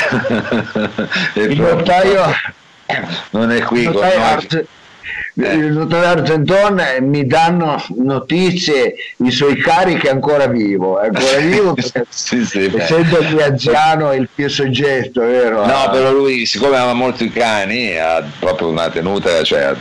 il 1.33 1.59
notaio 1.59 2.33
non 3.31 3.51
è 3.51 3.61
qui 3.61 3.81
il 3.81 3.89
notaio, 3.89 4.21
Arge, 4.21 4.67
eh. 5.41 5.85
Argenton 5.91 6.81
mi 7.01 7.25
danno 7.25 7.83
notizie 7.97 8.95
i 9.17 9.31
suoi 9.31 9.57
cari 9.57 9.97
che 9.97 10.07
è 10.07 10.11
ancora 10.11 10.47
vivo 10.47 10.99
è 10.99 11.07
ancora 11.07 11.37
vivo 11.45 11.73
perché 11.73 12.05
sì, 12.09 12.45
sì, 12.45 12.71
essendo 12.75 13.19
il 13.19 13.27
viaggiano 13.27 14.11
è 14.11 14.17
il 14.17 14.29
più 14.33 14.49
soggetto 14.49 15.21
vero? 15.21 15.65
no 15.65 15.89
però 15.91 16.11
lui 16.11 16.45
siccome 16.45 16.77
ama 16.77 16.93
molto 16.93 17.23
i 17.23 17.31
cani 17.31 17.97
ha 17.97 18.23
proprio 18.39 18.69
una 18.69 18.89
tenuta 18.89 19.43
cioè 19.43 19.75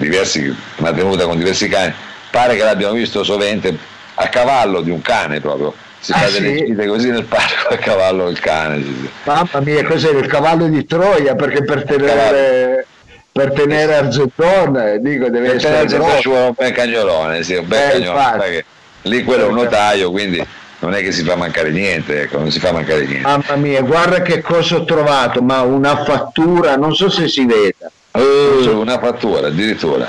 diversi, 0.00 0.54
una 0.76 0.92
tenuta 0.92 1.26
con 1.26 1.36
diversi 1.36 1.68
cani. 1.68 1.92
Pare 2.30 2.56
che 2.56 2.64
l'abbiamo 2.64 2.94
visto 2.94 3.22
sovente 3.22 3.76
a 4.14 4.28
cavallo 4.28 4.80
di 4.80 4.90
un 4.90 5.02
cane 5.02 5.40
proprio 5.40 5.74
si 6.00 6.12
ah, 6.12 6.16
fa 6.16 6.30
delle 6.30 6.56
sì? 6.56 6.64
gite 6.64 6.86
così 6.86 7.10
nel 7.10 7.24
parco 7.24 7.74
a 7.74 7.76
cavallo 7.76 8.28
il 8.28 8.40
cane. 8.40 8.82
Sì, 8.82 8.84
sì. 8.84 9.10
Mamma 9.24 9.60
mia, 9.60 9.84
cos'è 9.84 10.10
il 10.10 10.26
cavallo 10.26 10.66
di 10.66 10.86
Troia? 10.86 11.34
Perché 11.34 11.62
per 11.62 11.84
tenere, 11.84 12.86
per 13.30 13.52
tenere 13.52 13.94
Argentone, 13.94 14.98
dico, 15.00 15.28
deve 15.28 15.48
per 15.48 15.56
essere 15.56 15.76
Argentone 15.78 16.20
ci 16.20 16.28
vuole 16.28 16.46
un 16.46 16.54
bel 16.56 16.72
cagnolone, 16.72 17.42
sì, 17.42 17.54
un 17.54 17.68
bel 17.68 17.78
eh, 17.78 17.90
cagnolone. 17.92 18.64
Lì 19.02 19.24
quello 19.24 19.44
è 19.44 19.48
un 19.48 19.54
notaio, 19.54 20.10
quindi 20.10 20.44
non 20.80 20.94
è 20.94 21.02
che 21.02 21.12
si 21.12 21.22
fa 21.22 21.36
mancare 21.36 21.70
niente, 21.70 22.22
ecco, 22.22 22.38
non 22.38 22.50
si 22.50 22.58
fa 22.58 22.72
mancare 22.72 23.04
niente. 23.04 23.26
Mamma 23.26 23.56
mia, 23.56 23.82
guarda 23.82 24.22
che 24.22 24.40
cosa 24.40 24.76
ho 24.76 24.84
trovato, 24.84 25.42
ma 25.42 25.60
una 25.62 26.02
fattura, 26.04 26.76
non 26.76 26.94
so 26.94 27.10
se 27.10 27.28
si 27.28 27.44
vede. 27.44 27.74
Uh, 28.12 28.78
una 28.78 28.98
fattura 28.98 29.48
addirittura. 29.48 30.08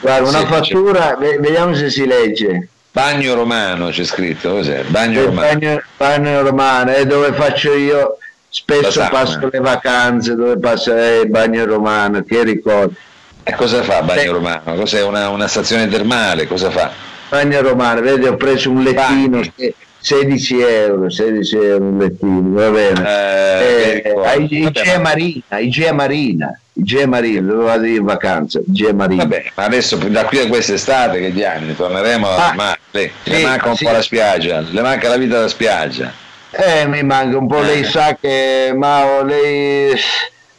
Guarda, 0.00 0.28
una 0.28 0.46
fattura, 0.46 1.16
vediamo 1.18 1.74
se 1.74 1.90
si 1.90 2.06
legge. 2.06 2.68
Bagno 2.96 3.34
Romano 3.34 3.90
c'è 3.90 4.04
scritto, 4.04 4.52
cos'è? 4.52 4.82
Bagno 4.84 5.26
Romano. 5.26 5.46
Bagno, 5.48 5.82
bagno 5.98 6.40
Romano, 6.40 6.92
è 6.92 7.04
dove 7.04 7.34
faccio 7.34 7.74
io, 7.74 8.16
spesso 8.48 9.06
passo 9.10 9.50
le 9.52 9.58
vacanze, 9.58 10.34
dove 10.34 10.56
passo 10.58 10.96
eh, 10.96 11.26
Bagno 11.26 11.66
Romano, 11.66 12.22
che 12.22 12.42
ricordo. 12.42 12.94
E 13.42 13.52
cosa 13.52 13.82
fa 13.82 14.00
Bagno 14.00 14.22
Beh. 14.22 14.28
Romano? 14.28 14.74
Cos'è 14.76 15.02
una, 15.02 15.28
una, 15.28 15.46
stazione 15.46 15.88
termale? 15.88 16.46
Cosa 16.46 16.70
fa? 16.70 16.90
Bagno 17.28 17.60
Romano, 17.60 18.00
vedi 18.00 18.24
ho 18.24 18.36
preso 18.36 18.70
un 18.70 18.82
lettino, 18.82 19.40
Bagni. 19.40 19.74
16 19.98 20.60
euro, 20.60 21.10
16 21.10 21.54
euro 21.54 21.84
un 21.84 21.98
lettino, 21.98 22.50
va 22.54 22.70
bene. 22.70 23.06
Eh, 23.06 24.02
eh, 24.06 24.42
Igea 24.48 24.98
Marina, 25.00 25.58
Igea 25.58 25.92
Marina. 25.92 26.60
Igea 26.78 27.06
Marina, 27.06 27.40
dove 27.40 27.64
vado 27.64 27.86
in 27.86 28.04
vacanza? 28.04 28.60
Igea 28.66 28.92
Marina. 28.92 29.22
Vabbè, 29.22 29.52
ma 29.54 29.64
adesso 29.64 29.96
da 29.96 30.24
qui 30.24 30.40
a 30.40 30.46
quest'estate 30.46 31.18
che 31.18 31.32
diamine, 31.32 31.74
torneremo 31.74 32.28
a 32.28 32.54
ah, 32.54 32.78
le, 32.90 33.10
sì, 33.22 33.30
le 33.30 33.42
manca 33.42 33.68
un 33.70 33.76
sì. 33.76 33.84
po' 33.84 33.92
la 33.92 34.02
spiaggia, 34.02 34.60
le 34.60 34.82
manca 34.82 35.08
la 35.08 35.16
vita 35.16 35.40
da 35.40 35.48
spiaggia. 35.48 36.12
Eh, 36.50 36.86
mi 36.86 37.02
manca 37.02 37.38
un 37.38 37.46
po', 37.46 37.60
lei 37.60 37.80
eh. 37.80 37.84
sa 37.84 38.16
che 38.20 38.72
Mao, 38.74 39.24
lei 39.24 39.98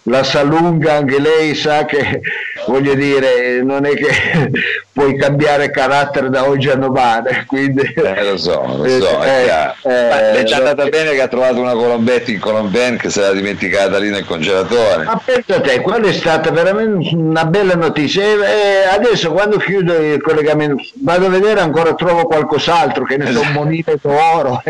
la 0.03 0.23
sa 0.23 0.41
lunga, 0.41 0.93
anche 0.95 1.19
lei 1.19 1.53
sa 1.53 1.85
che 1.85 2.21
voglio 2.67 2.93
dire, 2.93 3.61
non 3.63 3.85
è 3.85 3.93
che 3.93 4.51
puoi 4.91 5.15
cambiare 5.15 5.69
carattere 5.71 6.29
da 6.29 6.47
oggi 6.47 6.69
a 6.69 6.75
domani. 6.75 7.45
Quindi, 7.45 7.81
eh, 7.81 8.23
lo 8.23 8.37
so, 8.37 8.63
lo 8.77 8.87
so, 8.87 9.23
eh, 9.23 9.45
è 9.45 9.73
eh, 9.83 10.31
è 10.39 10.43
già 10.43 10.57
andata 10.57 10.83
eh, 10.83 10.89
bene 10.89 11.11
che 11.11 11.21
ha 11.21 11.27
trovato 11.27 11.59
una 11.59 11.73
Colombetti 11.73 12.33
in 12.33 12.39
Colomben 12.39 12.97
che 12.97 13.09
si 13.09 13.19
era 13.19 13.31
dimenticata 13.31 13.97
lì 13.97 14.09
nel 14.09 14.25
congelatore. 14.25 15.03
Ma 15.03 15.21
pensa 15.23 15.61
te, 15.61 15.81
quella 15.81 16.07
è 16.07 16.13
stata 16.13 16.51
veramente 16.51 17.15
una 17.15 17.45
bella 17.45 17.75
notizia. 17.75 18.23
E 18.23 18.85
adesso 18.91 19.31
quando 19.31 19.57
chiudo 19.57 19.93
il 19.93 20.21
collegamento 20.21 20.83
vado 20.95 21.27
a 21.27 21.29
vedere 21.29 21.59
ancora 21.59 21.93
trovo 21.93 22.25
qualcos'altro, 22.25 23.05
che 23.05 23.17
ne 23.17 23.31
so, 23.31 23.41
un 23.41 23.51
monete 23.53 23.97
d'oro. 24.01 24.61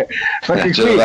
Perché 0.45 0.71
qui 0.71 0.97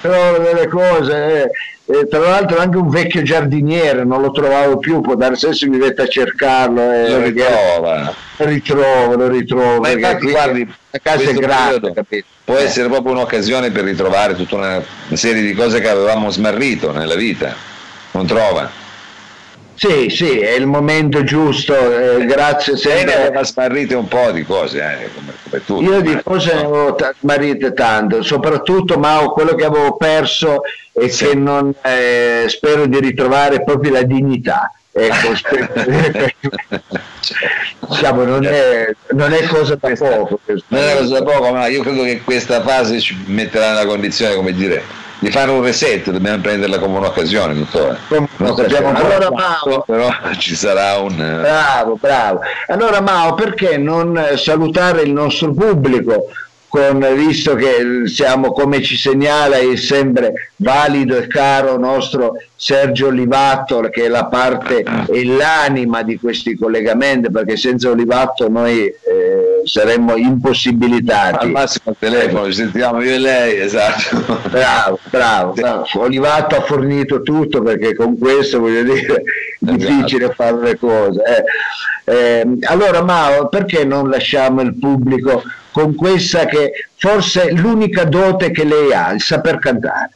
trovo 0.00 0.38
delle 0.38 0.68
cose. 0.68 1.50
Eh 1.92 2.06
tra 2.08 2.20
l'altro 2.20 2.58
anche 2.58 2.76
un 2.76 2.88
vecchio 2.88 3.22
giardiniere 3.22 4.04
non 4.04 4.20
lo 4.20 4.30
trovavo 4.30 4.78
più 4.78 5.00
può 5.00 5.16
darsi 5.16 5.52
se 5.52 5.66
mi 5.66 5.78
mette 5.78 6.02
a 6.02 6.06
cercarlo 6.06 6.80
e 6.80 7.10
lo 7.10 7.22
ritrova. 7.22 8.14
lo 8.36 8.44
ritrovo 8.46 9.16
lo 9.16 9.28
ritrovo 9.28 9.80
ma 9.80 9.90
infatti 9.90 10.30
guardi 10.30 10.72
la 10.90 10.98
casa 11.02 11.30
è 11.30 11.34
grande 11.34 11.92
può 12.44 12.56
eh. 12.56 12.62
essere 12.62 12.88
proprio 12.88 13.12
un'occasione 13.12 13.70
per 13.70 13.84
ritrovare 13.84 14.34
tutta 14.34 14.56
una 14.56 14.82
serie 15.12 15.42
di 15.42 15.52
cose 15.54 15.80
che 15.80 15.88
avevamo 15.88 16.30
smarrito 16.30 16.90
nella 16.92 17.14
vita. 17.14 17.54
Non 18.12 18.26
trova 18.26 18.68
sì, 19.80 20.10
sì, 20.10 20.38
è 20.38 20.56
il 20.56 20.66
momento 20.66 21.24
giusto, 21.24 21.74
eh, 21.74 22.26
grazie 22.26 22.76
sempre. 22.76 23.14
Lei 23.14 23.26
aveva 23.28 23.42
smarrite 23.42 23.94
un 23.94 24.08
po' 24.08 24.30
di 24.30 24.42
cose, 24.42 24.78
eh, 24.78 25.08
come, 25.14 25.32
come 25.42 25.64
tu. 25.64 25.80
Io 25.80 26.02
di 26.02 26.20
cose 26.22 26.52
ne 26.52 26.60
avevo 26.60 26.94
smarrite 27.18 27.72
tanto, 27.72 28.22
soprattutto 28.22 28.98
ma 28.98 29.20
quello 29.32 29.54
che 29.54 29.64
avevo 29.64 29.96
perso 29.96 30.60
e 30.92 31.08
sì. 31.08 31.28
che 31.28 31.34
non 31.34 31.72
eh, 31.82 32.44
spero 32.48 32.84
di 32.84 33.00
ritrovare 33.00 33.64
proprio 33.64 33.92
la 33.92 34.02
dignità. 34.02 34.70
Ecco, 34.92 35.32
diciamo, 37.88 38.24
non, 38.24 38.44
è, 38.44 38.94
non, 39.12 39.32
è, 39.32 39.46
cosa 39.46 39.78
da 39.80 39.92
poco. 39.96 40.40
Non 40.44 40.82
è 40.82 40.96
cosa 40.98 41.20
da 41.20 41.22
poco, 41.22 41.52
ma 41.52 41.68
io 41.68 41.80
credo 41.80 42.02
che 42.02 42.20
questa 42.22 42.60
fase 42.60 43.00
ci 43.00 43.16
metterà 43.28 43.68
nella 43.68 43.86
condizione, 43.86 44.34
come 44.34 44.52
dire, 44.52 44.99
di 45.20 45.30
fare 45.30 45.50
un 45.50 45.62
reset, 45.62 46.10
dobbiamo 46.10 46.40
prenderla 46.40 46.78
come 46.78 46.96
un'occasione, 46.98 47.54
dottore. 47.54 47.98
Non 48.08 48.56
sappiamo 48.56 48.88
allora, 48.88 49.30
Mao, 49.30 49.82
però 49.86 50.08
ci 50.38 50.56
sarà 50.56 50.98
un... 50.98 51.14
Bravo, 51.14 51.96
bravo. 52.00 52.40
Allora 52.68 53.00
Mao, 53.00 53.34
perché 53.34 53.76
non 53.76 54.18
salutare 54.36 55.02
il 55.02 55.12
nostro 55.12 55.52
pubblico 55.52 56.26
con, 56.70 57.04
visto 57.16 57.56
che 57.56 58.06
siamo 58.06 58.52
come 58.52 58.80
ci 58.80 58.96
segnala 58.96 59.58
il 59.58 59.76
sempre 59.76 60.50
valido 60.56 61.16
e 61.16 61.26
caro 61.26 61.76
nostro 61.76 62.34
Sergio 62.54 63.08
Olivatto 63.08 63.80
che 63.90 64.04
è 64.04 64.08
la 64.08 64.26
parte 64.26 64.84
e 65.08 65.24
l'anima 65.24 66.02
di 66.02 66.16
questi 66.16 66.56
collegamenti 66.56 67.28
perché 67.28 67.56
senza 67.56 67.90
Olivatto 67.90 68.48
noi 68.48 68.84
eh, 68.84 69.62
saremmo 69.64 70.16
impossibilitati 70.16 71.46
al 71.46 71.50
massimo 71.50 71.90
al 71.90 71.96
telefono 71.98 72.46
ci 72.46 72.52
sentiamo 72.52 73.02
io 73.02 73.14
e 73.14 73.18
lei 73.18 73.58
esatto 73.58 74.38
bravo 74.48 75.00
bravo, 75.10 75.52
bravo. 75.52 75.86
Olivatto 75.94 76.54
ha 76.54 76.60
fornito 76.62 77.22
tutto 77.22 77.62
perché 77.62 77.96
con 77.96 78.16
questo 78.16 78.60
voglio 78.60 78.84
dire 78.84 79.00
è 79.00 79.22
esatto. 79.60 79.76
difficile 79.76 80.32
fare 80.34 80.60
le 80.60 80.78
cose 80.78 81.20
eh. 81.24 81.44
Eh, 82.04 82.58
allora 82.62 83.02
Mao 83.02 83.48
perché 83.48 83.84
non 83.84 84.08
lasciamo 84.08 84.60
il 84.62 84.74
pubblico 84.78 85.42
con 85.70 85.94
questa 85.94 86.46
che 86.46 86.88
forse 86.96 87.48
è 87.48 87.52
l'unica 87.52 88.04
dote 88.04 88.50
che 88.50 88.64
lei 88.64 88.92
ha, 88.92 89.12
il 89.12 89.20
saper 89.20 89.58
cantare. 89.58 90.10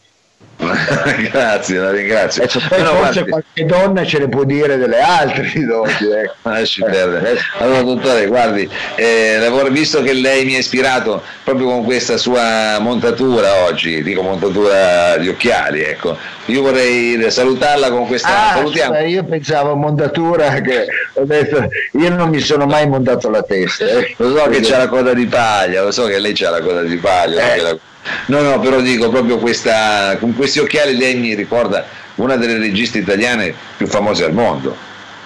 Grazie, 1.31 1.79
la 1.79 1.91
ringrazio. 1.91 2.43
Adesso, 2.43 2.61
poi 2.69 2.83
no, 2.83 2.89
forse 2.89 3.25
guardi. 3.25 3.31
qualche 3.31 3.65
donna 3.65 4.05
ce 4.05 4.19
ne 4.19 4.29
può 4.29 4.45
dire 4.45 4.77
delle 4.77 5.01
altre 5.01 5.53
doti. 5.65 5.93
Ecco. 6.15 6.87
Eh. 6.87 7.39
Allora, 7.59 7.83
dottore, 7.83 8.27
guardi, 8.27 8.69
eh, 8.95 9.51
visto 9.71 10.03
che 10.03 10.13
lei 10.13 10.45
mi 10.45 10.55
ha 10.55 10.59
ispirato 10.59 11.23
proprio 11.43 11.67
con 11.67 11.85
questa 11.85 12.17
sua 12.17 12.79
montatura 12.81 13.65
oggi, 13.65 14.03
dico 14.03 14.23
montatura 14.23 15.17
di 15.17 15.29
occhiali, 15.29 15.83
ecco, 15.83 16.17
io 16.47 16.63
vorrei 16.63 17.31
salutarla 17.31 17.91
con 17.91 18.07
questa... 18.07 18.29
Ah, 18.29 18.55
salutiamo. 18.55 18.95
Cioè, 18.95 19.03
io 19.05 19.25
pensavo 19.25 19.75
montatura 19.75 20.51
che 20.61 20.87
ho 21.15 21.25
detto, 21.25 21.69
io 21.93 22.11
non 22.11 22.29
mi 22.29 22.41
sono 22.41 22.67
mai 22.67 22.87
montato 22.89 23.31
la 23.31 23.43
testa. 23.43 23.85
Eh. 23.87 24.15
Lo 24.19 24.37
so 24.37 24.49
che 24.49 24.61
c'è 24.61 24.77
la 24.77 24.89
coda 24.89 25.13
di 25.15 25.27
paglia, 25.27 25.83
lo 25.83 25.91
so 25.91 26.05
che 26.07 26.19
lei 26.19 26.33
c'ha 26.35 26.51
la 26.51 26.61
coda 26.61 26.83
di 26.83 26.97
paglia. 26.97 27.55
Eh. 27.55 27.79
No, 28.27 28.41
no, 28.41 28.61
però 28.61 28.81
dico 28.81 29.09
proprio 29.09 29.39
questa, 29.39 30.17
con 30.19 30.35
questi 30.35 30.59
occhiali 30.59 30.97
lei 30.97 31.17
mi 31.17 31.35
ricorda 31.35 31.87
una 32.17 32.37
delle 32.37 32.59
registe 32.59 32.99
italiane 32.99 33.55
più 33.77 33.87
famose 33.87 34.25
al 34.25 34.33
mondo, 34.33 34.77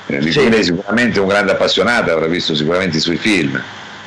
eh, 0.07 0.19
di 0.19 0.33
sì. 0.33 0.39
cui 0.39 0.51
lei 0.51 0.65
sicuramente 0.65 1.19
è 1.19 1.23
un 1.23 1.29
grande 1.29 1.53
appassionato, 1.53 2.11
avrà 2.11 2.27
visto 2.27 2.55
sicuramente 2.55 2.97
i 2.97 3.01
suoi 3.01 3.17
film. 3.17 3.61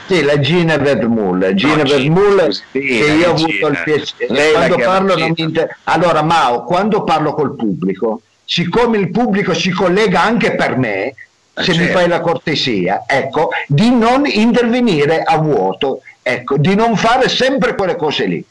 Sì, 0.07 0.23
la 0.23 0.39
Gina 0.39 0.77
Vermull, 0.77 1.53
Gina 1.53 1.83
no, 1.83 1.83
Vermull 1.83 2.49
che 2.71 2.79
io 2.79 3.29
ho 3.29 3.33
avuto 3.33 3.67
il 3.67 3.81
piacere. 3.83 4.51
Quando 4.51 4.77
parlo 4.77 5.17
non 5.17 5.29
mi 5.29 5.41
inter... 5.41 5.77
Allora, 5.85 6.21
Mao, 6.21 6.63
quando 6.63 7.03
parlo 7.03 7.33
col 7.33 7.55
pubblico, 7.55 8.21
siccome 8.43 8.97
il 8.97 9.09
pubblico 9.09 9.53
si 9.53 9.69
collega 9.69 10.21
anche 10.21 10.55
per 10.55 10.75
me, 10.75 11.05
eh, 11.05 11.15
se 11.53 11.63
certo. 11.63 11.81
mi 11.81 11.87
fai 11.87 12.07
la 12.09 12.19
cortesia, 12.19 13.03
ecco, 13.07 13.51
di 13.67 13.89
non 13.89 14.25
intervenire 14.25 15.21
a 15.21 15.37
vuoto, 15.37 16.01
ecco, 16.21 16.57
di 16.57 16.75
non 16.75 16.97
fare 16.97 17.29
sempre 17.29 17.75
quelle 17.75 17.95
cose 17.95 18.25
lì 18.25 18.45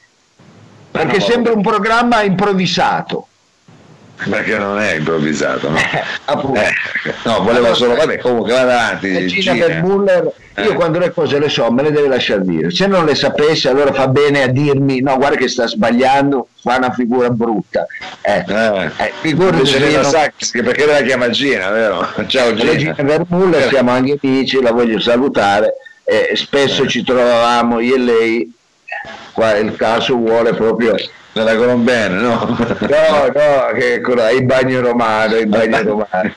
perché 0.91 1.19
no, 1.19 1.25
sembra 1.25 1.53
un 1.53 1.63
programma 1.63 2.23
improvvisato. 2.23 3.27
Perché 4.29 4.59
non 4.59 4.79
è 4.79 4.97
improvvisato, 4.97 5.71
no? 5.71 5.79
Eh, 6.55 7.09
eh, 7.09 7.15
no 7.25 7.43
volevo 7.43 7.75
solo, 7.75 7.95
vabbè, 7.97 8.19
comunque 8.19 8.53
vada 8.53 8.89
avanti. 8.89 9.27
Gina 9.27 9.55
per 9.55 9.83
Muller, 9.83 10.33
io 10.59 10.71
eh. 10.71 10.75
quando 10.75 10.99
le 10.99 11.11
cose 11.11 11.39
le 11.39 11.49
so, 11.49 11.71
me 11.73 11.83
le 11.83 11.91
deve 11.91 12.09
lasciare 12.09 12.43
dire. 12.43 12.71
Se 12.71 12.87
non 12.87 13.05
le 13.05 13.15
sapessi, 13.15 13.67
allora 13.67 13.93
fa 13.93 14.07
bene 14.09 14.43
a 14.43 14.47
dirmi: 14.47 15.01
no, 15.01 15.17
guarda 15.17 15.37
che 15.37 15.49
sta 15.49 15.67
sbagliando, 15.67 16.49
fa 16.63 16.77
una 16.77 16.93
figura 16.93 17.31
brutta. 17.31 17.87
Ecco. 18.21 18.53
Eh, 18.53 18.91
eh, 18.97 19.13
figurati 19.21 19.93
non... 19.93 20.05
Sacchi, 20.05 20.63
perché 20.63 20.87
la 20.87 21.03
chiama 21.03 21.31
Gina, 21.31 21.71
vero? 21.71 22.07
Ciao 22.27 22.55
Gina. 22.55 22.77
Gina 22.77 22.95
per 22.95 23.25
Muller, 23.29 23.69
siamo 23.69 23.91
anche 23.91 24.19
amici, 24.23 24.61
la 24.61 24.73
voglio 24.73 25.01
salutare. 25.01 25.75
spesso 26.35 26.87
ci 26.87 27.03
trovavamo 27.03 27.81
io 27.81 27.95
e 27.95 27.99
lei 27.99 28.55
qua 29.33 29.57
il 29.57 29.77
caso 29.77 30.17
vuole 30.17 30.55
proprio 30.55 30.95
me 31.33 31.45
la 31.45 31.55
conosco 31.57 31.79
bene 31.79 32.21
no? 32.21 32.57
no 32.59 33.27
no 33.33 33.73
che 33.75 34.03
il 34.35 34.45
bagno 34.45 34.81
romano 34.81 35.37
il 35.37 35.47
bagno 35.47 35.83
romano. 35.83 36.35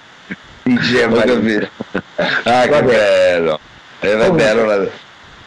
Dice 0.63 1.03
ah 1.03 2.67
che 2.67 2.83
bello. 2.83 3.59
Eh, 3.99 4.15
vabbè, 4.15 4.47
allora, 4.47 4.87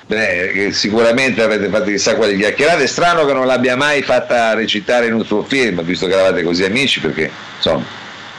beh, 0.07 0.69
sicuramente 0.73 1.43
avete 1.43 1.69
fatto 1.69 1.85
chissà 1.85 2.17
quali 2.17 2.37
chiacchierate. 2.37 2.85
È 2.85 2.87
strano 2.87 3.25
che 3.25 3.33
non 3.33 3.47
l'abbia 3.47 3.77
mai 3.77 4.03
fatta 4.03 4.53
recitare 4.55 5.07
in 5.07 5.15
un 5.15 5.25
suo 5.25 5.43
film 5.43 5.83
visto 5.83 6.07
che 6.07 6.13
eravate 6.13 6.43
così 6.43 6.65
amici 6.65 7.01
perché 7.01 7.31
insomma. 7.57 7.85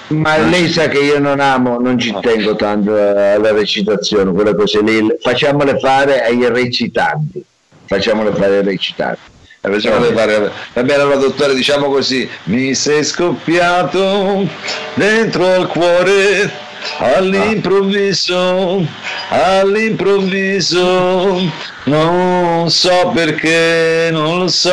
Ma 0.10 0.38
lei 0.38 0.70
sa 0.70 0.88
che 0.88 1.00
io 1.00 1.20
non 1.20 1.40
amo, 1.40 1.80
non 1.80 2.00
ci 2.00 2.16
tengo 2.22 2.56
tanto 2.56 2.94
alla 2.94 3.52
recitazione, 3.52 4.32
quelle 4.32 4.56
cose 4.56 4.82
lì, 4.82 5.06
facciamole 5.20 5.80
fare 5.80 6.24
ai 6.24 6.48
recitanti 6.48 7.44
facciamole 7.88 8.32
fare 8.34 8.62
recitare. 8.62 9.18
Eh, 9.62 9.80
fare. 9.80 10.52
Va 10.74 10.84
bene, 10.84 11.02
allora 11.02 11.16
dottore, 11.16 11.56
diciamo 11.56 11.90
così, 11.90 12.30
mi 12.46 12.76
sei 12.76 13.04
scoppiato 13.04 14.48
dentro 14.94 15.52
al 15.52 15.68
cuore 15.68 16.66
all'improvviso, 17.00 18.86
all'improvviso, 19.30 21.42
non 21.86 22.70
so 22.70 23.12
perché, 23.14 24.10
non 24.12 24.40
lo 24.40 24.48
so 24.48 24.72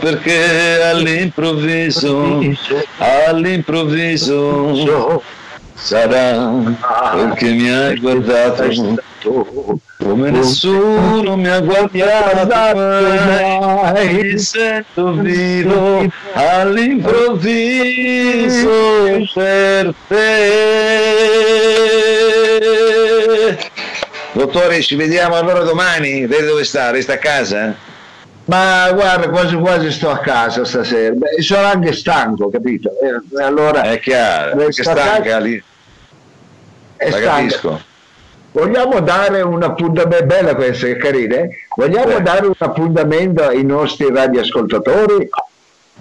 perché 0.00 0.82
all'improvviso, 0.82 2.40
all'improvviso. 2.98 5.22
Sarà 5.74 6.52
perché 7.14 7.50
mi 7.50 7.70
hai 7.70 7.98
guardato 7.98 8.64
come 10.12 10.30
nessuno 10.30 11.36
mi 11.38 11.48
ha 11.48 11.60
guardato 11.60 12.76
mai. 12.76 14.14
mi 14.14 14.38
sento 14.38 15.14
vivo 15.14 16.06
all'improvviso 16.34 18.70
per 19.32 19.94
te. 20.08 20.18
Dottore 24.32 24.82
ci 24.82 24.96
vediamo 24.96 25.36
allora 25.36 25.62
domani? 25.62 26.26
Lei 26.26 26.44
dove 26.44 26.64
sta? 26.64 26.90
resta 26.90 27.14
a 27.14 27.18
casa? 27.18 27.74
ma 28.44 28.90
guarda 28.92 29.30
quasi 29.30 29.54
quasi 29.56 29.90
sto 29.90 30.10
a 30.10 30.18
casa 30.18 30.62
stasera. 30.64 31.14
Beh, 31.14 31.40
sono 31.40 31.64
anche 31.64 31.94
stanco 31.94 32.50
capito? 32.50 32.90
Eh, 33.00 33.18
allora 33.42 33.84
è 33.84 33.98
chiaro 33.98 34.66
che 34.66 34.72
stanca 34.72 35.38
lì. 35.38 35.62
È 36.96 37.08
stanca. 37.08 37.30
capisco 37.30 37.90
Vogliamo 38.52 39.00
dare 39.00 39.40
un 39.40 39.62
appuntamento, 39.62 40.26
bella 40.26 40.54
questa, 40.54 40.86
che 40.86 40.96
carina, 40.96 41.36
eh? 41.36 41.48
vogliamo 41.74 42.16
Beh. 42.16 42.22
dare 42.22 42.46
un 42.46 42.54
appuntamento 42.58 43.44
ai 43.44 43.64
nostri 43.64 44.12
radioascoltatori? 44.12 45.28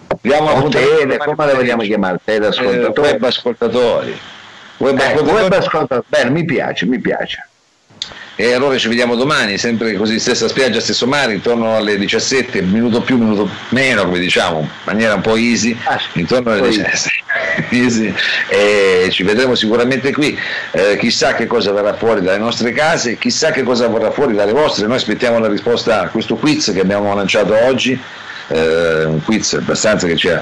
Abbiamo 0.07 0.51
o 0.51 0.67
tele, 0.67 1.17
come 1.17 1.45
le 1.45 1.53
vogliamo 1.53 1.81
chiamare? 1.83 2.19
Teleascoltatori? 2.23 3.07
Eh, 3.07 3.11
web 3.11 3.23
ascoltatori. 3.23 4.19
Web, 4.77 4.99
eh, 4.99 5.03
ascoltatori. 5.03 5.41
web 5.41 5.53
ascoltatori. 5.53 6.05
Bene, 6.09 6.29
mi 6.29 6.43
piace, 6.43 6.85
mi 6.85 6.99
piace 6.99 7.45
e 8.35 8.53
allora 8.53 8.77
ci 8.77 8.87
vediamo 8.87 9.15
domani, 9.15 9.57
sempre 9.57 9.93
così, 9.95 10.19
stessa 10.19 10.47
spiaggia, 10.47 10.79
stesso 10.79 11.05
mare, 11.05 11.33
intorno 11.33 11.75
alle 11.75 11.97
17, 11.97 12.61
minuto 12.61 13.01
più, 13.01 13.17
minuto 13.17 13.49
meno, 13.69 14.05
come 14.05 14.19
diciamo, 14.19 14.59
in 14.59 14.67
maniera 14.83 15.15
un 15.15 15.21
po' 15.21 15.35
easy, 15.35 15.77
ah, 15.83 15.99
intorno 16.13 16.51
alle 16.51 16.69
17. 16.69 17.23
easy. 17.69 18.13
E 18.47 19.09
ci 19.11 19.23
vedremo 19.23 19.55
sicuramente 19.55 20.11
qui, 20.11 20.37
eh, 20.71 20.97
chissà 20.97 21.33
che 21.33 21.45
cosa 21.45 21.71
verrà 21.71 21.93
fuori 21.95 22.21
dalle 22.21 22.37
nostre 22.37 22.71
case, 22.71 23.17
chissà 23.17 23.51
che 23.51 23.63
cosa 23.63 23.87
verrà 23.87 24.11
fuori 24.11 24.33
dalle 24.33 24.53
vostre, 24.53 24.87
noi 24.87 24.95
aspettiamo 24.95 25.37
la 25.37 25.47
risposta 25.47 26.01
a 26.01 26.07
questo 26.07 26.35
quiz 26.35 26.71
che 26.73 26.79
abbiamo 26.79 27.13
lanciato 27.13 27.53
oggi, 27.65 27.99
eh, 28.47 29.03
un 29.05 29.21
quiz 29.23 29.53
abbastanza 29.53 30.07
che 30.07 30.15
ci 30.15 30.29
ha 30.29 30.41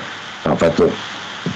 fatto 0.55 0.93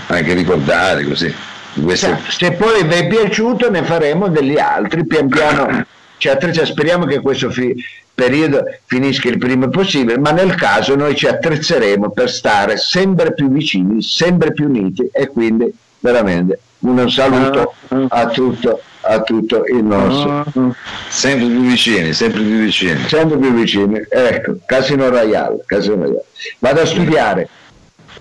anche 0.07 0.33
ricordare 0.33 1.03
così. 1.05 1.33
Queste... 1.81 2.19
Se 2.27 2.51
poi 2.51 2.83
vi 2.83 2.93
è 2.93 3.07
piaciuto 3.07 3.69
ne 3.69 3.83
faremo 3.83 4.27
degli 4.27 4.59
altri 4.59 5.05
pian 5.05 5.27
piano 5.27 5.85
ci 6.23 6.29
attrezza, 6.29 6.63
speriamo 6.63 7.03
che 7.03 7.19
questo 7.19 7.51
fi- 7.51 7.75
periodo 8.13 8.63
finisca 8.85 9.27
il 9.27 9.37
prima 9.37 9.67
possibile, 9.67 10.17
ma 10.17 10.31
nel 10.31 10.55
caso 10.55 10.95
noi 10.95 11.17
ci 11.17 11.27
attrezzeremo 11.27 12.11
per 12.11 12.29
stare 12.29 12.77
sempre 12.77 13.33
più 13.33 13.49
vicini, 13.49 14.01
sempre 14.01 14.53
più 14.53 14.69
uniti 14.69 15.09
e 15.11 15.27
quindi 15.27 15.69
veramente 15.99 16.59
un 16.79 17.11
saluto 17.11 17.73
a 18.07 18.27
tutto, 18.27 18.81
a 19.01 19.21
tutto 19.21 19.65
il 19.65 19.83
nostro. 19.83 20.73
Sempre 21.09 21.47
più 21.47 21.61
vicini, 21.61 22.13
sempre 22.13 22.39
più 22.39 22.57
vicini. 22.57 23.05
Sempre 23.05 23.37
più 23.37 23.53
vicini, 23.53 24.01
ecco, 24.07 24.55
Casino 24.65 25.09
Royale, 25.09 25.61
Casino 25.65 25.95
Royale. 25.95 26.23
Vado 26.59 26.79
a 26.79 26.85
studiare. 26.85 27.49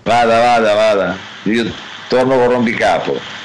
Vada, 0.03 0.39
vada, 0.41 0.73
vada. 0.73 1.17
Io 1.43 1.71
torno 2.09 2.35
con 2.35 2.49
rompicapo. 2.49 3.42